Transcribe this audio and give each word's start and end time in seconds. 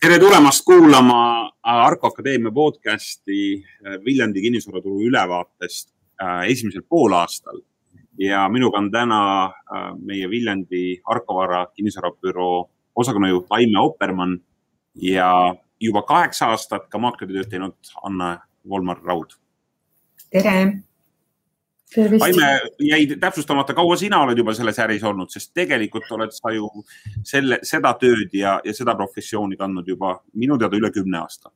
tere 0.00 0.18
tulemast 0.18 0.64
kuulama 0.64 1.50
Arko 1.62 2.06
Akadeemia 2.06 2.52
podcasti 2.54 3.64
Viljandi 4.04 4.40
kinnisvaraturu 4.40 5.00
ülevaatest 5.08 5.90
esimesel 6.48 6.82
poolaastal. 6.88 7.60
ja 8.18 8.48
minuga 8.48 8.78
on 8.78 8.90
täna 8.90 9.52
meie 9.98 10.28
Viljandi 10.30 11.00
Arkovara 11.04 11.66
kinnisvarabüroo 11.66 12.70
osakonnajuht 12.96 13.46
Aime 13.50 13.78
Oppermann 13.78 14.38
ja 14.94 15.54
juba 15.80 16.02
kaheksa 16.02 16.46
aastat 16.46 16.88
ka 16.88 16.98
maakleritööd 16.98 17.50
teinud 17.50 17.76
Anne 18.02 18.38
Volmar 18.68 19.02
Raud. 19.04 19.36
tere 20.30 20.82
Aime 22.20 22.60
jäi 22.78 23.06
täpsustamata, 23.20 23.74
kaua 23.74 23.96
sina 23.96 24.18
oled 24.20 24.38
juba 24.38 24.54
selles 24.54 24.78
äris 24.82 25.04
olnud, 25.06 25.30
sest 25.30 25.52
tegelikult 25.54 26.10
oled 26.10 26.32
sa 26.34 26.50
ju 26.50 26.66
selle, 27.24 27.60
seda 27.62 27.92
tööd 28.00 28.34
ja, 28.34 28.56
ja 28.64 28.74
seda 28.74 28.96
professiooni 28.98 29.56
kandnud 29.56 29.86
juba 29.88 30.16
minu 30.34 30.58
teada 30.58 30.76
üle 30.76 30.90
kümne 30.90 31.20
aasta. 31.22 31.52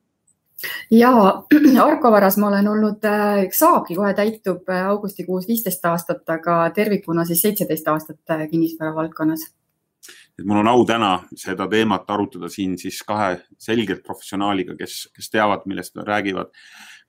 ja 0.90 1.10
Arkovaras 1.88 2.38
ma 2.38 2.48
olen 2.48 2.68
olnud, 2.68 3.04
äh, 3.04 3.48
saabki 3.52 3.98
kohe 3.98 4.12
täitub 4.14 4.70
äh, 4.70 4.86
augustikuus 4.86 5.48
viisteist 5.48 5.84
aastat, 5.84 6.22
aga 6.30 6.60
tervikuna 6.76 7.24
siis 7.24 7.42
seitseteist 7.42 7.88
aastat 7.88 8.36
äh, 8.36 8.46
kinnisvara 8.50 8.94
valdkonnas 8.94 9.48
et 10.38 10.46
mul 10.46 10.62
on 10.62 10.70
au 10.70 10.84
täna 10.86 11.10
seda 11.36 11.66
teemat 11.68 12.06
arutada 12.08 12.48
siin 12.48 12.78
siis 12.78 13.02
kahe 13.02 13.34
selgelt 13.58 14.06
professionaaliga, 14.06 14.78
kes, 14.78 15.08
kes 15.16 15.30
teavad, 15.34 15.66
millest 15.66 15.98
nad 15.98 16.06
räägivad 16.06 16.54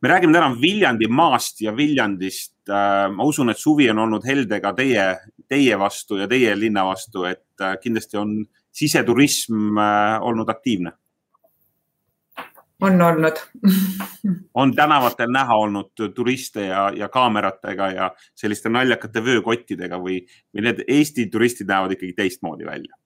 me 0.02 0.10
räägime 0.10 0.34
täna 0.34 0.62
Viljandi 0.62 1.08
maast 1.08 1.62
ja 1.62 1.78
Viljandist. 1.78 2.56
Äh, 2.72 3.10
ma 3.12 3.28
usun, 3.28 3.52
et 3.52 3.60
suvi 3.60 3.90
on 3.92 4.00
olnud 4.06 4.26
helde 4.28 4.62
ka 4.64 4.74
teie, 4.78 5.06
teie 5.50 5.78
vastu 5.80 6.18
ja 6.22 6.28
teie 6.32 6.56
linna 6.56 6.86
vastu, 6.88 7.26
et 7.30 7.62
äh, 7.62 7.76
kindlasti 7.82 8.20
on 8.22 8.38
siseturism 8.72 9.78
äh, 9.78 10.18
olnud 10.22 10.50
aktiivne. 10.50 10.96
on 12.82 13.02
olnud 13.02 13.38
on 14.62 14.72
tänavatel 14.76 15.30
näha 15.30 15.56
olnud 15.56 16.02
turiste 16.16 16.64
ja, 16.66 16.88
ja 16.96 17.10
kaameratega 17.14 17.90
ja 17.94 18.08
selliste 18.36 18.70
naljakate 18.70 19.22
vöökottidega 19.22 20.00
või, 20.02 20.24
või 20.50 20.66
need 20.66 20.82
Eesti 20.88 21.28
turistid 21.30 21.70
näevad 21.70 21.94
ikkagi 21.94 22.16
teistmoodi 22.18 22.66
välja 22.66 22.98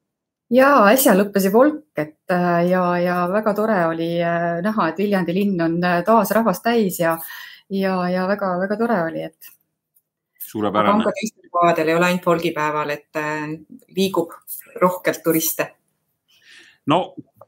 ja 0.53 0.70
äsja 0.92 1.16
lõppes 1.18 1.47
Evolk, 1.50 1.90
et 1.97 2.31
äh, 2.31 2.62
ja, 2.70 2.84
ja 3.02 3.18
väga 3.31 3.53
tore 3.58 3.80
oli 3.90 4.09
äh, 4.22 4.62
näha, 4.66 4.90
et 4.90 5.02
Viljandi 5.02 5.36
linn 5.36 5.62
on 5.62 5.78
äh, 5.84 6.02
taas 6.06 6.31
rahvast 6.36 6.64
täis 6.66 7.00
ja, 7.02 7.18
ja, 7.70 7.97
ja 8.09 8.28
väga-väga 8.30 8.78
tore 8.80 9.02
oli, 9.09 9.25
et. 9.31 9.55
Suurepärane. 10.56 11.03
aga 11.03 11.16
teistel 11.20 11.52
päevadel 11.52 11.92
ei 11.92 12.00
ole 12.00 12.09
ainult 12.09 12.28
folgipäeval, 12.31 12.95
et 12.95 13.23
liigub 13.95 14.36
rohkelt 14.81 15.23
turiste. 15.23 15.72
no 16.88 17.00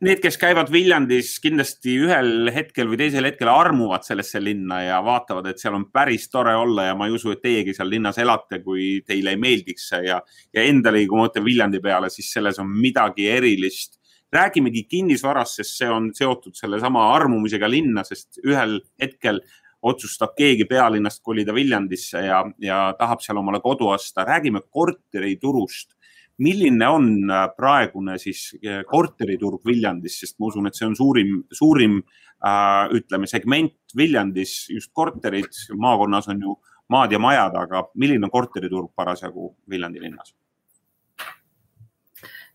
need, 0.04 0.22
kes 0.22 0.38
käivad 0.40 0.70
Viljandis, 0.72 1.36
kindlasti 1.42 1.96
ühel 2.06 2.52
hetkel 2.54 2.90
või 2.92 3.00
teisel 3.02 3.28
hetkel 3.28 3.50
armuvad 3.52 4.06
sellesse 4.06 4.42
linna 4.44 4.82
ja 4.84 4.98
vaatavad, 5.06 5.50
et 5.50 5.62
seal 5.62 5.78
on 5.78 5.88
päris 5.94 6.28
tore 6.34 6.54
olla 6.58 6.90
ja 6.90 6.96
ma 6.98 7.08
ei 7.08 7.16
usu, 7.18 7.34
et 7.34 7.44
teiegi 7.44 7.76
seal 7.78 7.90
linnas 7.92 8.20
elate, 8.22 8.62
kui 8.66 9.02
teile 9.08 9.34
ei 9.34 9.42
meeldiks 9.42 9.90
see 9.94 10.04
ja, 10.10 10.20
ja 10.54 10.66
endalegi, 10.70 11.10
kui 11.10 11.20
ma 11.20 11.28
mõtlen 11.28 11.48
Viljandi 11.48 11.82
peale, 11.84 12.12
siis 12.14 12.30
selles 12.34 12.60
on 12.64 12.74
midagi 12.74 13.30
erilist. 13.34 13.96
räägimegi 14.34 14.82
kinnisvarast, 14.92 15.62
sest 15.62 15.78
see 15.80 15.88
on 15.88 16.10
seotud 16.14 16.56
sellesama 16.56 17.06
armumisega 17.14 17.70
linna, 17.72 18.04
sest 18.04 18.42
ühel 18.44 18.82
hetkel 19.00 19.40
otsustab 19.82 20.34
keegi 20.38 20.66
pealinnast 20.66 21.22
kolida 21.24 21.54
Viljandisse 21.54 22.24
ja, 22.26 22.42
ja 22.60 22.80
tahab 22.98 23.22
seal 23.22 23.38
omale 23.38 23.60
kodu 23.62 23.88
osta. 23.94 24.26
räägime 24.26 24.62
korteriturust 24.70 25.98
milline 26.38 26.88
on 26.90 27.08
äh, 27.32 27.50
praegune 27.58 28.18
siis 28.22 28.52
äh, 28.62 28.84
korteriturg 28.88 29.66
Viljandis, 29.66 30.20
sest 30.22 30.38
ma 30.40 30.52
usun, 30.52 30.70
et 30.70 30.78
see 30.78 30.88
on 30.88 30.96
suurim, 30.98 31.38
suurim 31.54 32.00
äh, 32.00 32.88
ütleme 32.98 33.30
segment 33.30 33.76
Viljandis, 33.98 34.68
just 34.74 34.94
korterid, 34.94 35.50
maakonnas 35.78 36.30
on 36.34 36.44
ju 36.46 36.58
maad 36.94 37.12
ja 37.12 37.20
majad, 37.20 37.58
aga 37.60 37.88
milline 38.00 38.30
on 38.30 38.34
korteriturg 38.34 38.92
parasjagu 38.96 39.54
Viljandi 39.70 40.04
linnas? 40.04 40.36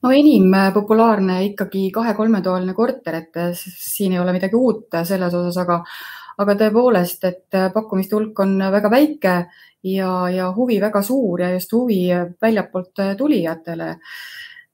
no 0.02 0.10
enim 0.10 0.50
populaarne 0.74 1.36
ikkagi 1.52 1.84
kahe-kolmetoaline 1.94 2.72
korter, 2.74 3.20
et 3.20 3.36
siin 3.54 4.16
ei 4.16 4.18
ole 4.18 4.32
midagi 4.34 4.58
uut 4.58 4.96
selles 5.06 5.34
osas, 5.38 5.60
aga, 5.62 5.76
aga 6.38 6.54
tõepoolest, 6.60 7.24
et 7.28 7.60
pakkumiste 7.74 8.16
hulk 8.16 8.38
on 8.40 8.56
väga 8.72 8.90
väike 8.90 9.34
ja, 9.82 10.12
ja 10.30 10.52
huvi 10.54 10.78
väga 10.80 11.02
suur 11.02 11.42
ja 11.42 11.50
just 11.54 11.72
huvi 11.72 12.06
väljapoolt 12.42 13.02
tulijatele. 13.18 13.96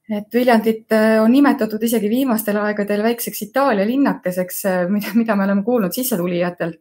et 0.09 0.35
Viljandit 0.35 0.93
äh, 0.93 1.19
on 1.23 1.33
nimetatud 1.33 1.83
isegi 1.85 2.09
viimastel 2.09 2.57
aegadel 2.57 3.03
väikseks 3.05 3.43
Itaalia 3.43 3.85
linnakeseks, 3.87 4.63
äh, 4.65 4.87
mida, 4.89 5.13
mida 5.15 5.37
me 5.37 5.45
oleme 5.45 5.63
kuulnud 5.65 5.93
sissetulijatelt. 5.93 6.81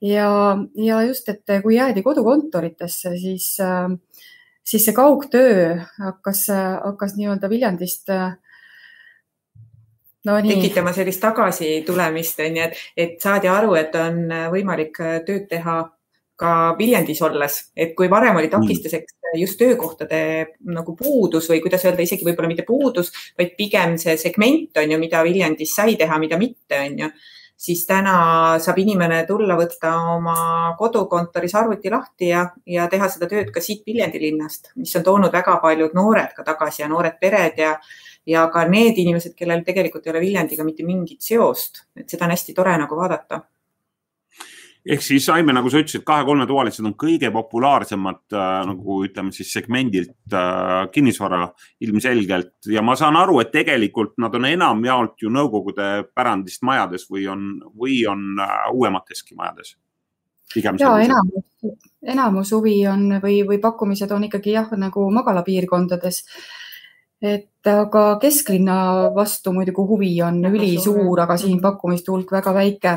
ja, 0.00 0.56
ja 0.74 1.02
just, 1.02 1.28
et 1.28 1.62
kui 1.62 1.76
jäädi 1.76 2.02
kodukontoritesse, 2.02 3.16
siis, 3.20 3.56
äh, 3.60 3.90
siis 4.64 4.84
see 4.84 4.96
kaugtöö 4.96 5.76
hakkas, 5.98 6.46
hakkas 6.84 7.16
nii-öelda 7.16 7.50
Viljandist 7.50 8.08
no, 10.28 10.36
nii. 10.38 10.54
tekitama 10.54 10.92
sellist 10.96 11.22
tagasitulemist, 11.22 12.44
onju, 12.46 12.68
et, 12.68 12.84
et 12.96 13.18
saadi 13.22 13.50
aru, 13.50 13.74
et 13.80 13.96
on 13.98 14.22
võimalik 14.52 15.02
tööd 15.26 15.48
teha 15.50 15.80
ka 16.42 16.52
Viljandis 16.78 17.20
olles, 17.22 17.58
et 17.76 17.92
kui 17.96 18.08
varem 18.10 18.38
oli 18.40 18.50
takistuseks 18.50 19.14
just 19.38 19.58
töökohtade 19.60 20.22
nagu 20.74 20.96
puudus 20.96 21.48
või 21.50 21.60
kuidas 21.64 21.84
öelda, 21.86 22.04
isegi 22.04 22.26
võib-olla 22.26 22.50
mitte 22.50 22.66
puudus, 22.68 23.12
vaid 23.38 23.54
pigem 23.56 23.96
see 24.00 24.16
segment 24.20 24.80
on 24.80 24.90
ju, 24.92 24.98
mida 25.00 25.22
Viljandis 25.24 25.74
sai 25.76 25.96
teha, 26.00 26.18
mida 26.20 26.40
mitte, 26.40 26.80
on 26.80 26.98
ju. 27.04 27.12
Siis 27.62 27.84
täna 27.86 28.58
saab 28.58 28.80
inimene 28.82 29.20
tulla, 29.22 29.54
võtta 29.54 29.92
oma 30.16 30.72
kodukontoris 30.80 31.52
arvuti 31.54 31.92
lahti 31.92 32.32
ja, 32.32 32.48
ja 32.66 32.88
teha 32.90 33.06
seda 33.12 33.28
tööd 33.30 33.52
ka 33.54 33.62
siit 33.62 33.84
Viljandi 33.86 34.18
linnast, 34.18 34.72
mis 34.82 34.94
on 34.98 35.04
toonud 35.06 35.30
väga 35.32 35.60
paljud 35.62 35.94
noored 35.94 36.34
ka 36.34 36.42
tagasi 36.48 36.82
ja 36.82 36.90
noored 36.90 37.20
pered 37.22 37.62
ja, 37.62 37.76
ja 38.26 38.46
ka 38.52 38.66
need 38.68 38.98
inimesed, 39.02 39.34
kellel 39.38 39.64
tegelikult 39.66 40.06
ei 40.06 40.14
ole 40.14 40.20
Viljandiga 40.22 40.64
mitte 40.64 40.86
mingit 40.86 41.22
seost, 41.24 41.84
et 41.96 42.08
seda 42.08 42.28
on 42.28 42.36
hästi 42.36 42.54
tore 42.54 42.76
nagu 42.78 42.98
vaadata. 42.98 43.42
Ehk 44.82 45.02
siis 45.04 45.28
Aime, 45.30 45.54
nagu 45.54 45.70
sa 45.70 45.78
ütlesid, 45.78 46.02
kahe-kolmetoalised 46.06 46.82
on 46.88 46.96
kõige 46.98 47.28
populaarsemad 47.30 48.34
äh, 48.34 48.46
nagu 48.66 48.96
ütleme 49.06 49.30
siis 49.34 49.52
segmendilt 49.54 50.34
äh, 50.34 50.88
kinnisvara 50.90 51.44
ilmselgelt. 51.86 52.56
Ja 52.66 52.82
ma 52.82 52.96
saan 52.98 53.14
aru, 53.20 53.38
et 53.44 53.52
tegelikult 53.54 54.16
nad 54.22 54.34
on 54.34 54.48
enamjaolt 54.50 55.22
ju 55.22 55.30
Nõukogude 55.30 56.08
pärandist 56.10 56.66
majades 56.66 57.06
või 57.10 57.28
on, 57.30 57.46
või 57.78 58.00
on 58.10 58.42
äh, 58.42 58.56
uuemateski 58.74 59.38
majades. 59.38 59.76
ja 60.56 60.96
enamus, 61.04 61.46
enamus 62.02 62.50
huvi 62.52 62.80
on 62.90 63.20
või, 63.22 63.38
või 63.46 63.60
pakkumised 63.62 64.10
on 64.10 64.26
ikkagi 64.26 64.58
jah, 64.58 64.74
nagu 64.76 65.06
magalapiirkondades 65.14 66.24
et 67.22 67.70
aga 67.70 68.16
kesklinna 68.22 68.76
vastu 69.14 69.52
muidugi 69.54 69.84
huvi 69.86 70.10
on 70.26 70.40
ülisuur, 70.50 71.20
aga 71.22 71.36
siin 71.38 71.60
pakkumiste 71.62 72.10
hulk 72.10 72.32
väga 72.34 72.54
väike. 72.56 72.96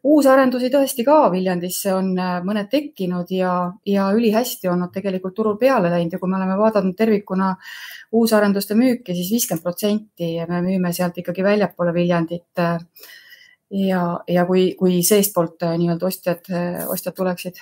Uusarendusi 0.00 0.70
tõesti 0.72 1.04
ka 1.04 1.26
Viljandisse 1.32 1.92
on 1.92 2.14
äh, 2.16 2.38
mõned 2.46 2.70
tekkinud 2.72 3.28
ja, 3.36 3.52
ja 3.84 4.06
ülihästi 4.16 4.70
on 4.72 4.80
nad 4.80 4.92
tegelikult 4.94 5.34
turul 5.36 5.58
peale 5.60 5.90
läinud 5.92 6.14
ja 6.16 6.20
kui 6.22 6.30
me 6.30 6.38
oleme 6.38 6.56
vaadanud 6.56 6.96
tervikuna 6.96 7.50
uusarenduste 8.16 8.78
müüki 8.78 9.12
siis, 9.12 9.26
siis 9.26 9.34
viiskümmend 9.34 9.66
protsenti 9.66 10.30
me 10.48 10.62
müüme 10.64 10.94
sealt 10.96 11.20
ikkagi 11.20 11.44
väljapoole 11.44 11.92
Viljandit. 11.92 12.48
Äh, 12.64 12.78
ja, 13.90 14.06
ja 14.28 14.46
kui, 14.48 14.70
kui 14.78 15.02
seestpoolt 15.04 15.68
äh, 15.68 15.76
nii-öelda 15.82 16.08
ostjad, 16.08 16.48
ostjad 16.88 17.18
tuleksid 17.20 17.60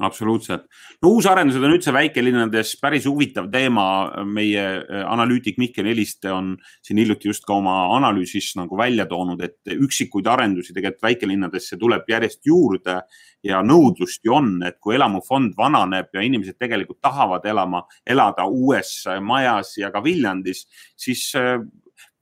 absoluutselt. 0.00 0.66
no 1.02 1.10
uusarendused 1.16 1.62
on 1.64 1.74
üldse 1.76 1.92
väikelinnades 1.94 2.74
päris 2.80 3.06
huvitav 3.08 3.48
teema. 3.52 3.86
meie 4.24 4.64
äh, 4.80 5.04
analüütik 5.08 5.58
Mihkel 5.58 5.86
Eliste 5.86 6.32
on 6.32 6.56
siin 6.82 6.98
hiljuti 6.98 7.28
just 7.28 7.44
ka 7.46 7.54
oma 7.54 7.76
analüüsis 7.96 8.52
nagu 8.56 8.76
välja 8.76 9.06
toonud, 9.06 9.40
et 9.40 9.72
üksikuid 9.72 10.26
arendusi 10.26 10.74
tegelikult 10.74 11.02
väikelinnadesse 11.02 11.78
tuleb 11.80 12.08
järjest 12.08 12.44
juurde 12.46 13.00
ja 13.44 13.62
nõudlust 13.62 14.24
ju 14.24 14.34
on, 14.36 14.60
et 14.66 14.78
kui 14.80 14.96
elamufond 14.96 15.54
vananeb 15.56 16.12
ja 16.14 16.24
inimesed 16.24 16.58
tegelikult 16.58 17.00
tahavad 17.00 17.46
elama, 17.46 17.84
elada 18.06 18.46
uues 18.46 19.04
majas 19.22 19.76
ja 19.78 19.90
ka 19.94 20.02
Viljandis, 20.04 20.66
siis 20.96 21.28
äh, 21.38 21.60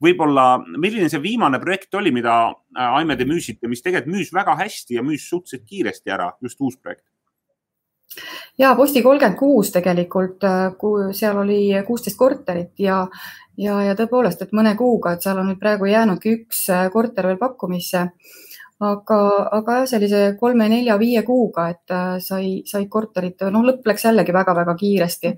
võib-olla, 0.01 0.59
milline 0.77 1.09
see 1.11 1.23
viimane 1.23 1.59
projekt 1.63 1.95
oli, 1.99 2.13
mida 2.15 2.35
äh, 2.51 2.95
Aime 2.99 3.17
te 3.17 3.27
müüsite, 3.27 3.69
mis 3.71 3.83
tegelikult 3.83 4.15
müüs 4.15 4.31
väga 4.35 4.55
hästi 4.59 4.99
ja 4.99 5.03
müüs 5.05 5.27
suhteliselt 5.29 5.67
kiiresti 5.69 6.15
ära, 6.15 6.31
just 6.43 6.61
uus 6.61 6.79
projekt? 6.79 7.05
Ja 8.57 8.75
Posti 8.75 9.01
kolmkümmend 9.03 9.37
kuus 9.39 9.71
tegelikult, 9.75 10.43
äh, 10.43 10.71
seal 11.11 11.37
oli 11.43 11.59
kuusteist 11.87 12.17
korterit 12.17 12.79
ja, 12.79 13.05
ja, 13.57 13.81
ja 13.89 13.95
tõepoolest, 13.97 14.45
et 14.45 14.55
mõne 14.55 14.75
kuuga, 14.79 15.15
et 15.15 15.25
seal 15.25 15.39
on 15.41 15.51
nüüd 15.51 15.61
praegu 15.61 15.89
jäänudki 15.89 16.35
üks 16.39 16.65
äh, 16.73 16.89
korter 16.93 17.27
veel 17.27 17.39
pakkumisse. 17.41 18.09
aga, 18.85 19.17
aga 19.55 19.75
jah, 19.77 19.85
sellise 19.87 20.21
kolme-nelja-viie 20.39 21.21
kuuga, 21.23 21.69
et 21.71 21.91
äh, 21.95 22.17
sai, 22.19 22.61
said 22.67 22.89
korterid, 22.91 23.39
noh, 23.51 23.63
lõpp 23.63 23.87
läks 23.87 24.03
jällegi 24.07 24.35
väga-väga 24.35 24.75
kiiresti. 24.75 25.35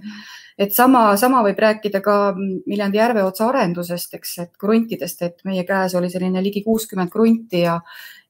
et 0.58 0.74
sama, 0.74 1.16
sama 1.18 1.44
võib 1.46 1.60
rääkida 1.60 2.02
ka 2.02 2.34
Viljandi 2.36 2.98
järveotsa 2.98 3.50
arendusest, 3.50 4.14
eks, 4.14 4.38
et 4.40 4.58
kruntidest, 4.58 5.22
et 5.22 5.46
meie 5.46 5.64
käes 5.66 5.94
oli 5.96 6.10
selline 6.10 6.42
ligi 6.42 6.64
kuuskümmend 6.66 7.14
krunti 7.14 7.62
ja, 7.62 7.80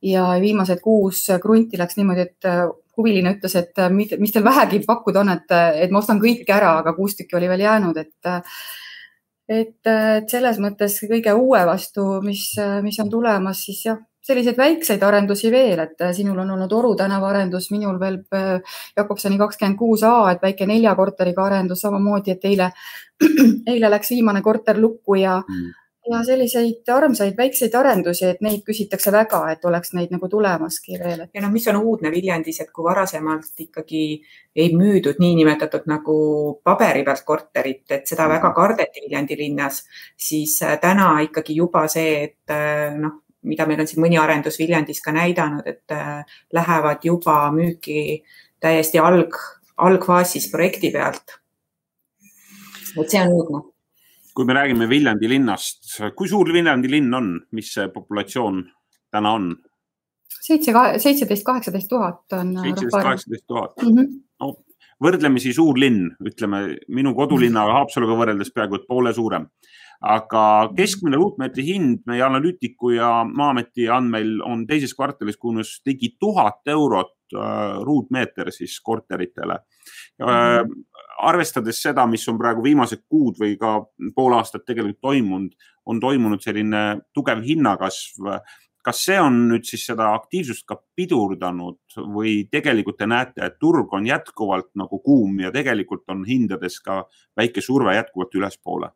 ja 0.01 0.34
viimased 0.42 0.84
kuus 0.84 1.24
krunti 1.42 1.80
läks 1.80 1.95
niimoodi, 1.98 2.28
et 2.28 2.51
huviline 2.98 3.36
ütles, 3.38 3.56
et 3.60 3.82
mis 3.94 4.34
teil 4.34 4.46
vähegi 4.46 4.82
pakkuda 4.88 5.22
on, 5.22 5.32
et, 5.36 5.56
et 5.86 5.94
ma 5.94 6.02
ostan 6.02 6.22
kõik 6.22 6.50
ära, 6.50 6.78
aga 6.82 6.96
kuus 6.98 7.18
tükki 7.18 7.38
oli 7.40 7.50
veel 7.52 7.66
jäänud, 7.68 7.98
et 8.02 8.34
et, 9.48 9.80
et 9.88 10.28
selles 10.30 10.58
mõttes 10.60 10.98
kõige 11.08 11.32
uue 11.38 11.62
vastu, 11.70 12.18
mis, 12.26 12.50
mis 12.84 13.00
on 13.00 13.10
tulemas, 13.10 13.62
siis 13.64 13.86
jah, 13.86 14.02
selliseid 14.28 14.58
väikseid 14.60 15.04
arendusi 15.08 15.52
veel, 15.52 15.80
et 15.86 16.04
sinul 16.16 16.42
on 16.44 16.52
olnud 16.56 16.74
Oru 16.76 16.94
tänava 17.00 17.30
arendus, 17.32 17.70
minul 17.72 18.00
veel 18.02 18.20
äh, 18.36 18.80
Jakobsoni 18.98 19.40
kakskümmend 19.40 19.80
kuus 19.80 20.04
A, 20.04 20.32
et 20.34 20.44
väike 20.44 20.68
nelja 20.68 20.96
korteriga 21.00 21.46
arendus 21.48 21.84
samamoodi, 21.86 22.36
et 22.36 22.48
eile, 22.50 22.72
eile 23.74 23.92
läks 23.94 24.12
viimane 24.16 24.44
korter 24.46 24.80
lukku 24.82 25.20
ja 25.22 25.40
mm., 25.40 25.76
ja 26.09 26.24
selliseid 26.24 26.89
armsaid 26.94 27.38
väikseid 27.38 27.75
arendusi, 27.75 28.25
et 28.31 28.42
neid 28.45 28.63
küsitakse 28.68 29.12
väga, 29.12 29.42
et 29.51 29.65
oleks 29.65 29.94
neid 29.98 30.12
nagu 30.13 30.30
tulemaski 30.31 31.00
veel. 31.01 31.25
ja 31.33 31.44
noh, 31.44 31.51
mis 31.51 31.68
on 31.68 31.80
uudne 31.81 32.12
Viljandis, 32.12 32.62
et 32.62 32.71
kui 32.71 32.86
varasemalt 32.86 33.63
ikkagi 33.68 34.04
ei 34.56 34.74
müüdud 34.75 35.19
niinimetatud 35.19 35.88
nagu 35.89 36.18
paberi 36.63 37.04
pealt 37.07 37.24
korterit, 37.27 37.86
et 37.92 38.07
seda 38.07 38.27
väga 38.30 38.54
kardeti 38.56 39.06
Viljandi 39.06 39.38
linnas, 39.38 39.83
siis 40.18 40.57
äh, 40.63 40.77
täna 40.81 41.13
ikkagi 41.27 41.56
juba 41.56 41.88
see, 41.92 42.24
et 42.30 42.53
äh, 42.53 42.95
noh, 42.98 43.21
mida 43.48 43.68
meil 43.68 43.83
on 43.83 43.89
siin 43.89 44.03
mõni 44.03 44.19
arendus 44.19 44.60
Viljandis 44.60 45.01
ka 45.03 45.13
näidanud, 45.15 45.68
et 45.68 45.95
äh, 45.95 46.24
lähevad 46.53 47.06
juba 47.06 47.39
müüki 47.56 48.24
täiesti 48.63 49.00
alg, 49.00 49.36
algfaasis 49.77 50.50
projekti 50.51 50.92
pealt. 50.92 51.39
et 52.98 53.10
see 53.10 53.21
on 53.21 53.33
uudne. 53.33 53.76
Kui 54.38 54.45
me 54.45 54.54
räägime 54.54 54.86
Viljandi 54.89 55.30
linnast, 55.31 55.95
kui 56.16 56.30
suur 56.30 56.51
Viljandi 56.54 56.92
linn 56.92 57.13
on, 57.18 57.31
mis 57.57 57.72
see 57.74 57.88
populatsioon 57.94 58.62
täna 59.13 59.34
on? 59.39 59.50
seitse, 60.28 60.72
seitseteist, 61.01 61.44
kaheksateist 61.48 61.89
tuhat 61.89 62.38
on. 62.38 62.54
Äh, 62.60 62.68
seitseteist, 62.68 63.01
kaheksateist 63.01 63.48
tuhat. 63.48 63.84
Mhm. 63.84 64.13
no 64.44 64.54
võrdlemisi 65.04 65.51
suur 65.54 65.78
linn, 65.78 66.07
ütleme 66.25 66.62
minu 66.89 67.13
kodulinnaga 67.18 67.80
Haapsaluga 67.80 68.16
võrreldes 68.18 68.54
peaaegu 68.54 68.80
et 68.80 68.88
poole 68.89 69.13
suurem 69.13 69.45
aga 70.06 70.69
keskmine 70.78 71.18
ruutmeetri 71.18 71.63
hind 71.66 72.04
meie 72.10 72.22
analüütiku 72.25 72.92
ja 72.94 73.10
Maa-ameti 73.25 73.88
andmeil 73.89 74.38
on 74.45 74.66
teises 74.69 74.94
kvartalis 74.94 75.39
kujunes 75.42 75.72
ligi 75.86 76.13
tuhat 76.19 76.69
eurot 76.69 77.16
äh, 77.34 77.80
ruutmeeter 77.81 78.51
siis 78.54 78.80
korteritele 78.84 79.57
mm. 79.57 80.25
-hmm. 80.25 80.84
Arvestades 81.18 81.81
seda, 81.81 82.06
mis 82.10 82.28
on 82.30 82.38
praegu 82.38 82.64
viimased 82.66 83.04
kuud 83.10 83.40
või 83.42 83.58
ka 83.60 83.80
pool 84.16 84.36
aastat 84.38 84.66
tegelikult 84.68 85.02
toimunud, 85.02 85.54
on 85.88 86.00
toimunud 86.04 86.44
selline 86.44 86.84
tugev 87.16 87.42
hinnakasv 87.46 88.31
kas 88.88 89.02
see 89.04 89.18
on 89.19 89.42
nüüd 89.50 89.66
siis 89.68 89.84
seda 89.90 90.14
aktiivsust 90.16 90.64
ka 90.68 90.78
pidurdanud 90.96 91.98
või 92.16 92.46
tegelikult 92.52 93.00
te 93.02 93.08
näete, 93.10 93.44
et 93.44 93.58
turg 93.60 93.92
on 93.98 94.08
jätkuvalt 94.08 94.69
nagu 94.80 95.02
kuum 95.04 95.42
ja 95.44 95.52
tegelikult 95.52 96.06
on 96.14 96.24
hindades 96.28 96.80
ka 96.86 97.02
väike 97.36 97.63
surve 97.66 97.98
jätkuvalt 97.98 98.40
ülespoole? 98.40 98.94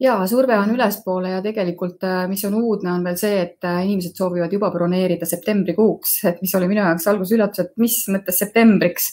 Ja 0.00 0.16
surve 0.26 0.56
on 0.58 0.72
ülespoole 0.74 1.30
ja 1.36 1.42
tegelikult, 1.42 2.02
äh, 2.06 2.24
mis 2.30 2.44
on 2.48 2.56
uudne, 2.58 2.92
on 2.92 3.04
veel 3.06 3.18
see, 3.18 3.36
et 3.44 3.66
äh, 3.66 3.82
inimesed 3.86 4.16
soovivad 4.18 4.52
juba 4.52 4.70
broneerida 4.74 5.26
septembrikuuks, 5.28 6.16
et 6.30 6.40
mis 6.42 6.54
oli 6.58 6.68
minu 6.70 6.82
jaoks 6.82 7.06
alguses 7.10 7.36
üllatus, 7.36 7.64
et 7.64 7.76
mis 7.80 8.00
mõttes 8.10 8.40
septembriks. 8.42 9.12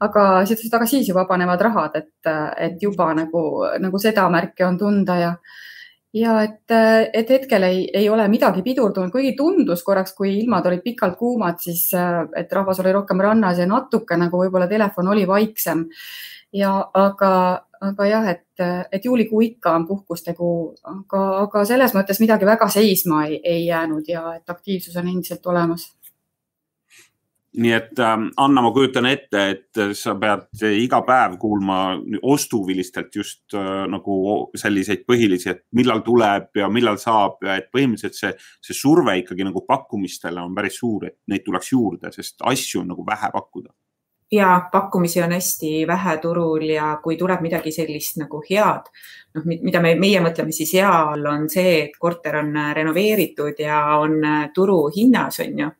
aga 0.00 0.42
aga 0.42 0.86
siis 0.86 1.08
ju 1.08 1.14
vabanevad 1.14 1.62
rahad, 1.62 1.94
et, 1.96 2.26
äh, 2.26 2.50
et 2.68 2.82
juba 2.82 3.12
nagu, 3.14 3.64
nagu 3.80 3.98
seda 3.98 4.28
märki 4.30 4.66
on 4.66 4.78
tunda 4.78 5.16
ja 5.16 5.32
ja 6.16 6.38
et, 6.42 6.72
et 7.12 7.30
hetkel 7.30 7.62
ei, 7.62 7.90
ei 7.92 8.08
ole 8.08 8.24
midagi 8.28 8.62
pidurdunud, 8.64 9.10
kuigi 9.12 9.34
tundus 9.36 9.82
korraks, 9.84 10.14
kui 10.16 10.30
ilmad 10.40 10.64
olid 10.66 10.80
pikalt 10.80 11.18
kuumad, 11.18 11.58
siis 11.60 11.90
et 11.92 12.52
rahvas 12.52 12.80
oli 12.80 12.94
rohkem 12.94 13.20
rannas 13.20 13.58
ja 13.60 13.66
natuke 13.68 14.16
nagu 14.16 14.40
võib-olla 14.40 14.68
telefon 14.70 15.12
oli 15.12 15.26
vaiksem. 15.28 15.84
ja 16.56 16.72
aga, 16.94 17.65
aga 17.80 18.06
jah, 18.08 18.30
et, 18.30 18.64
et 18.92 19.04
juulikuu 19.04 19.42
ikka 19.50 19.74
on 19.76 19.86
puhkuste 19.88 20.34
kuu, 20.34 20.72
aga, 20.84 21.22
aga 21.44 21.64
selles 21.68 21.94
mõttes 21.96 22.20
midagi 22.22 22.48
väga 22.48 22.68
seisma 22.72 23.26
ei, 23.26 23.40
ei 23.44 23.66
jäänud 23.66 24.08
ja 24.08 24.24
et 24.36 24.50
aktiivsus 24.50 24.96
on 24.96 25.08
endiselt 25.12 25.46
olemas. 25.46 25.90
Nii 27.56 27.72
et 27.72 28.00
äh, 28.04 28.14
Anna, 28.36 28.60
ma 28.60 28.70
kujutan 28.72 29.06
ette, 29.08 29.44
et 29.54 29.78
sa 29.96 30.12
pead 30.20 30.64
iga 30.76 30.98
päev 31.06 31.38
kuulma 31.40 31.78
ostuvilistelt 32.28 33.16
just 33.16 33.56
äh, 33.56 33.86
nagu 33.88 34.18
selliseid 34.52 35.06
põhilisi, 35.08 35.54
et 35.54 35.64
millal 35.76 36.04
tuleb 36.04 36.60
ja 36.60 36.68
millal 36.68 37.00
saab 37.00 37.40
ja 37.48 37.56
et 37.56 37.70
põhimõtteliselt 37.72 38.18
see, 38.18 38.34
see 38.60 38.76
surve 38.76 39.16
ikkagi 39.22 39.48
nagu 39.48 39.64
pakkumistele 39.64 40.44
on 40.44 40.52
päris 40.56 40.76
suur, 40.82 41.08
et 41.08 41.16
neid 41.32 41.46
tuleks 41.48 41.72
juurde, 41.72 42.12
sest 42.12 42.44
asju 42.44 42.84
on 42.84 42.92
nagu 42.92 43.08
vähe 43.08 43.32
pakkuda 43.32 43.72
ja 44.32 44.68
pakkumisi 44.72 45.22
on 45.22 45.32
hästi 45.32 45.86
vähe 45.86 46.16
turul 46.22 46.62
ja 46.68 46.96
kui 47.02 47.16
tuleb 47.16 47.40
midagi 47.40 47.72
sellist 47.72 48.18
nagu 48.18 48.40
head, 48.48 48.88
noh, 49.34 49.44
mida 49.46 49.80
me, 49.82 49.94
meie 50.00 50.20
mõtleme 50.24 50.54
siis 50.54 50.72
hea 50.74 50.90
all, 50.90 51.26
on 51.30 51.46
see, 51.50 51.76
et 51.84 51.98
korter 51.98 52.40
on 52.40 52.50
renoveeritud 52.74 53.62
ja 53.62 53.82
on 54.00 54.18
turuhinnas, 54.54 55.40
on 55.46 55.62
ju. 55.64 55.70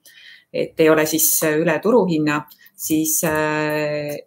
et 0.53 0.81
ei 0.81 0.89
ole 0.91 1.07
siis 1.07 1.27
üle 1.49 1.79
turuhinna, 1.83 2.39
siis, 2.77 3.19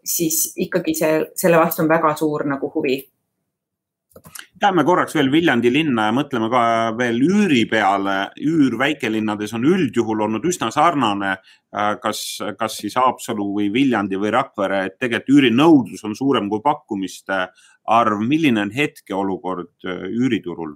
siis 0.03 0.41
ikkagi 0.67 0.93
see, 0.97 1.23
selle 1.35 1.57
vastu 1.57 1.85
on 1.85 1.89
väga 1.89 2.15
suur 2.19 2.45
nagu 2.49 2.71
huvi 2.75 2.99
Jääme 4.59 4.83
korraks 4.83 5.13
veel 5.15 5.29
Viljandi 5.31 5.69
linna 5.71 6.07
ja 6.09 6.13
mõtleme 6.15 6.49
ka 6.51 6.61
veel 6.97 7.19
üüri 7.23 7.61
peale. 7.69 8.31
üür 8.41 8.75
väikelinnades 8.79 9.53
on 9.53 9.63
üldjuhul 9.63 10.25
olnud 10.25 10.45
üsna 10.49 10.71
sarnane, 10.71 11.37
äh, 11.75 11.93
kas, 12.01 12.41
kas 12.59 12.77
siis 12.81 12.97
Haapsalu 12.99 13.45
või 13.55 13.69
Viljandi 13.73 14.19
või 14.19 14.33
Rakvere, 14.35 14.85
et 14.85 14.97
tegelikult 14.99 15.37
üürinõudlus 15.37 16.03
on 16.03 16.15
suurem 16.15 16.49
kui 16.49 16.61
pakkumiste 16.65 17.47
arv. 17.85 18.19
milline 18.19 18.61
on 18.61 18.71
hetkeolukord 18.71 19.85
äh, 19.85 20.03
üüriturul? 20.09 20.75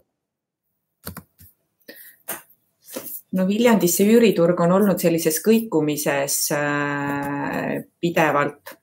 no 3.34 3.48
Viljandis 3.48 3.98
see 3.98 4.14
üüriturg 4.14 4.60
on 4.62 4.78
olnud 4.78 5.02
sellises 5.02 5.42
kõikumises 5.42 6.38
äh, 6.54 7.82
pidevalt 8.00 8.78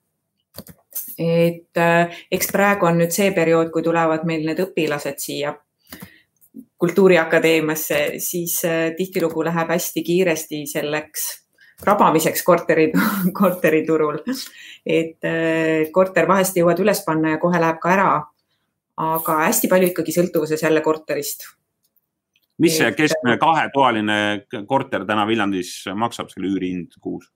et 1.21 1.77
äh, 1.77 2.23
eks 2.33 2.49
praegu 2.53 2.89
on 2.89 2.97
nüüd 3.01 3.13
see 3.13 3.33
periood, 3.37 3.69
kui 3.75 3.85
tulevad 3.85 4.25
meil 4.29 4.47
need 4.47 4.63
õpilased 4.65 5.21
siia 5.21 5.55
Kultuuriakadeemiasse, 6.81 7.99
siis 8.25 8.57
äh, 8.65 8.95
tihtilugu 8.97 9.45
läheb 9.45 9.69
hästi 9.69 10.03
kiiresti 10.03 10.63
selleks 10.67 11.27
rabamiseks 11.85 12.43
korteri, 12.45 12.89
korteriturul. 13.41 14.23
et 14.87 15.29
äh, 15.29 15.91
korter 15.93 16.29
vahest 16.29 16.57
jõuad 16.57 16.81
üles 16.81 17.05
panna 17.05 17.37
ja 17.37 17.43
kohe 17.43 17.61
läheb 17.61 17.81
ka 17.83 17.95
ära. 17.97 18.11
aga 19.01 19.37
hästi 19.47 19.69
palju 19.69 19.93
ikkagi 19.93 20.13
sõltuvuses 20.17 20.63
jälle 20.65 20.81
korterist. 20.81 21.45
mis 22.59 22.81
see 22.81 22.91
keskmine 22.97 23.37
kahetoaline 23.41 24.19
korter 24.69 25.05
täna 25.05 25.27
Viljandis 25.29 25.85
maksab, 25.95 26.33
selle 26.33 26.49
üürihind 26.49 26.97
kuus? 27.01 27.29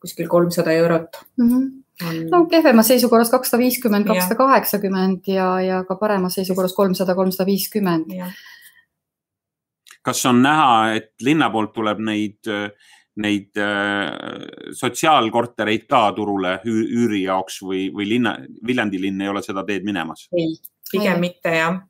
kuskil 0.00 0.28
kolmsada 0.28 0.72
eurot 0.72 1.20
mm. 1.36 1.48
-hmm 1.48 1.83
on.... 2.02 2.18
no 2.30 2.42
kehvemas 2.50 2.90
seisukorras 2.92 3.30
kakssada 3.32 3.62
viiskümmend, 3.62 4.06
kakssada 4.08 4.38
kaheksakümmend 4.40 5.30
ja, 5.30 5.48
ja 5.62 5.84
ka 5.88 5.96
paremas 6.00 6.38
seisukorras 6.40 6.74
kolmsada, 6.74 7.14
kolmsada 7.14 7.46
viiskümmend. 7.48 8.12
kas 10.02 10.26
on 10.26 10.42
näha, 10.44 10.94
et 10.98 11.12
linna 11.24 11.48
poolt 11.50 11.72
tuleb 11.76 12.02
neid, 12.04 12.52
neid 13.24 13.62
äh, 13.62 14.10
sotsiaalkortereid 14.76 15.88
ka 15.88 16.04
turule 16.16 16.58
üüri 16.66 17.24
jaoks 17.24 17.62
või, 17.62 17.88
või 17.94 18.10
linna, 18.16 18.36
Viljandi 18.66 19.00
linn 19.00 19.24
ei 19.24 19.32
ole 19.32 19.42
seda 19.42 19.64
teed 19.64 19.86
minemas? 19.86 20.28
ei, 20.36 20.54
pigem 20.90 21.18
ei. 21.18 21.26
mitte 21.28 21.58
jah 21.58 21.82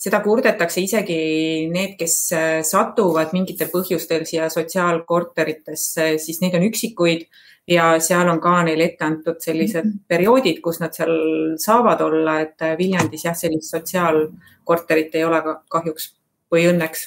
seda 0.00 0.22
kurdetakse 0.24 0.80
isegi 0.80 1.20
need, 1.72 1.96
kes 2.00 2.16
äh, 2.36 2.60
satuvad 2.66 3.34
mingitel 3.36 3.68
põhjustel 3.72 4.24
siia 4.28 4.48
sotsiaalkorteritesse, 4.52 6.14
siis 6.22 6.40
neid 6.40 6.56
on 6.56 6.66
üksikuid 6.70 7.26
ja 7.70 7.92
seal 8.02 8.28
on 8.32 8.40
ka 8.42 8.54
neile 8.66 8.88
ette 8.90 9.04
antud 9.04 9.42
sellised 9.44 9.84
mm 9.84 9.90
-hmm. 9.90 10.06
perioodid, 10.08 10.62
kus 10.64 10.80
nad 10.80 10.96
seal 10.96 11.12
saavad 11.60 12.00
olla, 12.00 12.40
et 12.40 12.66
Viljandis 12.78 13.24
jah, 13.24 13.36
sellist 13.36 13.70
sotsiaalkorterit 13.70 15.14
ei 15.14 15.24
ole 15.24 15.42
kahjuks 15.68 16.14
või 16.52 16.66
õnneks 16.72 17.06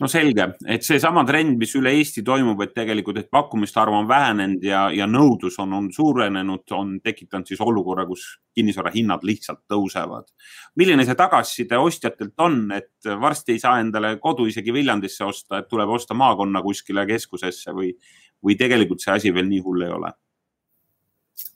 no 0.00 0.08
selge, 0.10 0.46
et 0.70 0.84
seesama 0.86 1.22
trend, 1.26 1.56
mis 1.60 1.74
üle 1.78 1.92
Eesti 1.98 2.24
toimub, 2.26 2.60
et 2.64 2.72
tegelikult, 2.74 3.18
et 3.20 3.30
pakkumiste 3.32 3.80
arv 3.82 3.94
on 4.00 4.08
vähenenud 4.10 4.64
ja, 4.66 4.86
ja 4.94 5.06
nõudlus 5.10 5.58
on, 5.62 5.72
on 5.78 5.90
suurenenud, 5.94 6.64
on 6.76 6.96
tekitanud 7.04 7.48
siis 7.50 7.62
olukorra, 7.62 8.06
kus 8.08 8.26
kinnisvara 8.54 8.92
hinnad 8.94 9.24
lihtsalt 9.26 9.62
tõusevad. 9.70 10.28
milline 10.76 11.06
see 11.06 11.18
tagasiside 11.18 11.78
ostjatelt 11.78 12.34
on, 12.42 12.60
et 12.74 13.14
varsti 13.20 13.54
ei 13.54 13.62
saa 13.62 13.78
endale 13.82 14.16
kodu 14.22 14.48
isegi 14.50 14.74
Viljandisse 14.74 15.24
osta, 15.24 15.62
et 15.62 15.70
tuleb 15.70 15.88
osta 15.88 16.14
maakonna 16.14 16.62
kuskile 16.62 17.06
keskusesse 17.06 17.74
või, 17.74 17.94
või 18.42 18.58
tegelikult 18.58 19.02
see 19.02 19.14
asi 19.14 19.34
veel 19.34 19.50
nii 19.50 19.64
hull 19.64 19.86
ei 19.86 19.94
ole? 19.94 20.12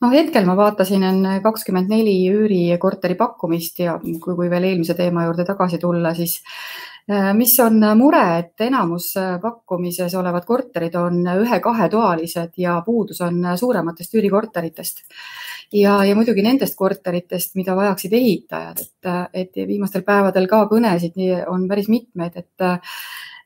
noh, 0.02 0.12
hetkel 0.14 0.46
ma 0.46 0.54
vaatasin 0.58 1.04
enne 1.06 1.38
kakskümmend 1.42 1.90
neli 1.90 2.14
üürikorteri 2.30 3.14
pakkumist 3.18 3.82
ja 3.82 3.96
kui, 4.02 4.34
kui 4.34 4.50
veel 4.50 4.70
eelmise 4.70 4.94
teema 4.98 5.26
juurde 5.26 5.46
tagasi 5.46 5.78
tulla, 5.82 6.14
siis 6.18 6.38
mis 7.34 7.54
on 7.64 7.80
mure, 7.96 8.22
et 8.38 8.66
enamus 8.66 9.14
pakkumises 9.42 10.14
olevad 10.20 10.44
korterid 10.44 10.96
on 11.00 11.22
ühe-kahetoalised 11.38 12.58
ja 12.60 12.74
puudus 12.86 13.22
on 13.24 13.46
suurematest 13.56 14.14
üürikorteritest. 14.14 15.04
Ja, 15.72 15.98
ja 16.04 16.16
muidugi 16.16 16.42
nendest 16.44 16.76
korteritest, 16.76 17.54
mida 17.56 17.76
vajaksid 17.76 18.12
ehitajad, 18.16 18.80
et, 18.80 19.08
et 19.32 19.64
viimastel 19.68 20.04
päevadel 20.04 20.48
ka 20.48 20.62
kõnesid 20.70 21.16
on 21.48 21.66
päris 21.68 21.88
mitmeid, 21.92 22.36
et 22.36 22.70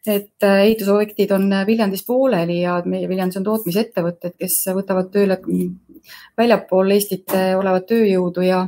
et 0.06 0.42
ehitusobjektid 0.42 1.30
on 1.30 1.44
Viljandis 1.66 2.02
pooleli 2.06 2.60
ja 2.64 2.80
meie 2.84 3.08
Viljandis 3.08 3.38
on 3.38 3.44
tootmisettevõtted, 3.46 4.34
kes 4.38 4.56
võtavad 4.74 5.12
tööle 5.14 5.38
väljapool 6.38 6.90
Eestit 6.90 7.34
olevat 7.58 7.86
tööjõudu 7.86 8.42
ja, 8.42 8.64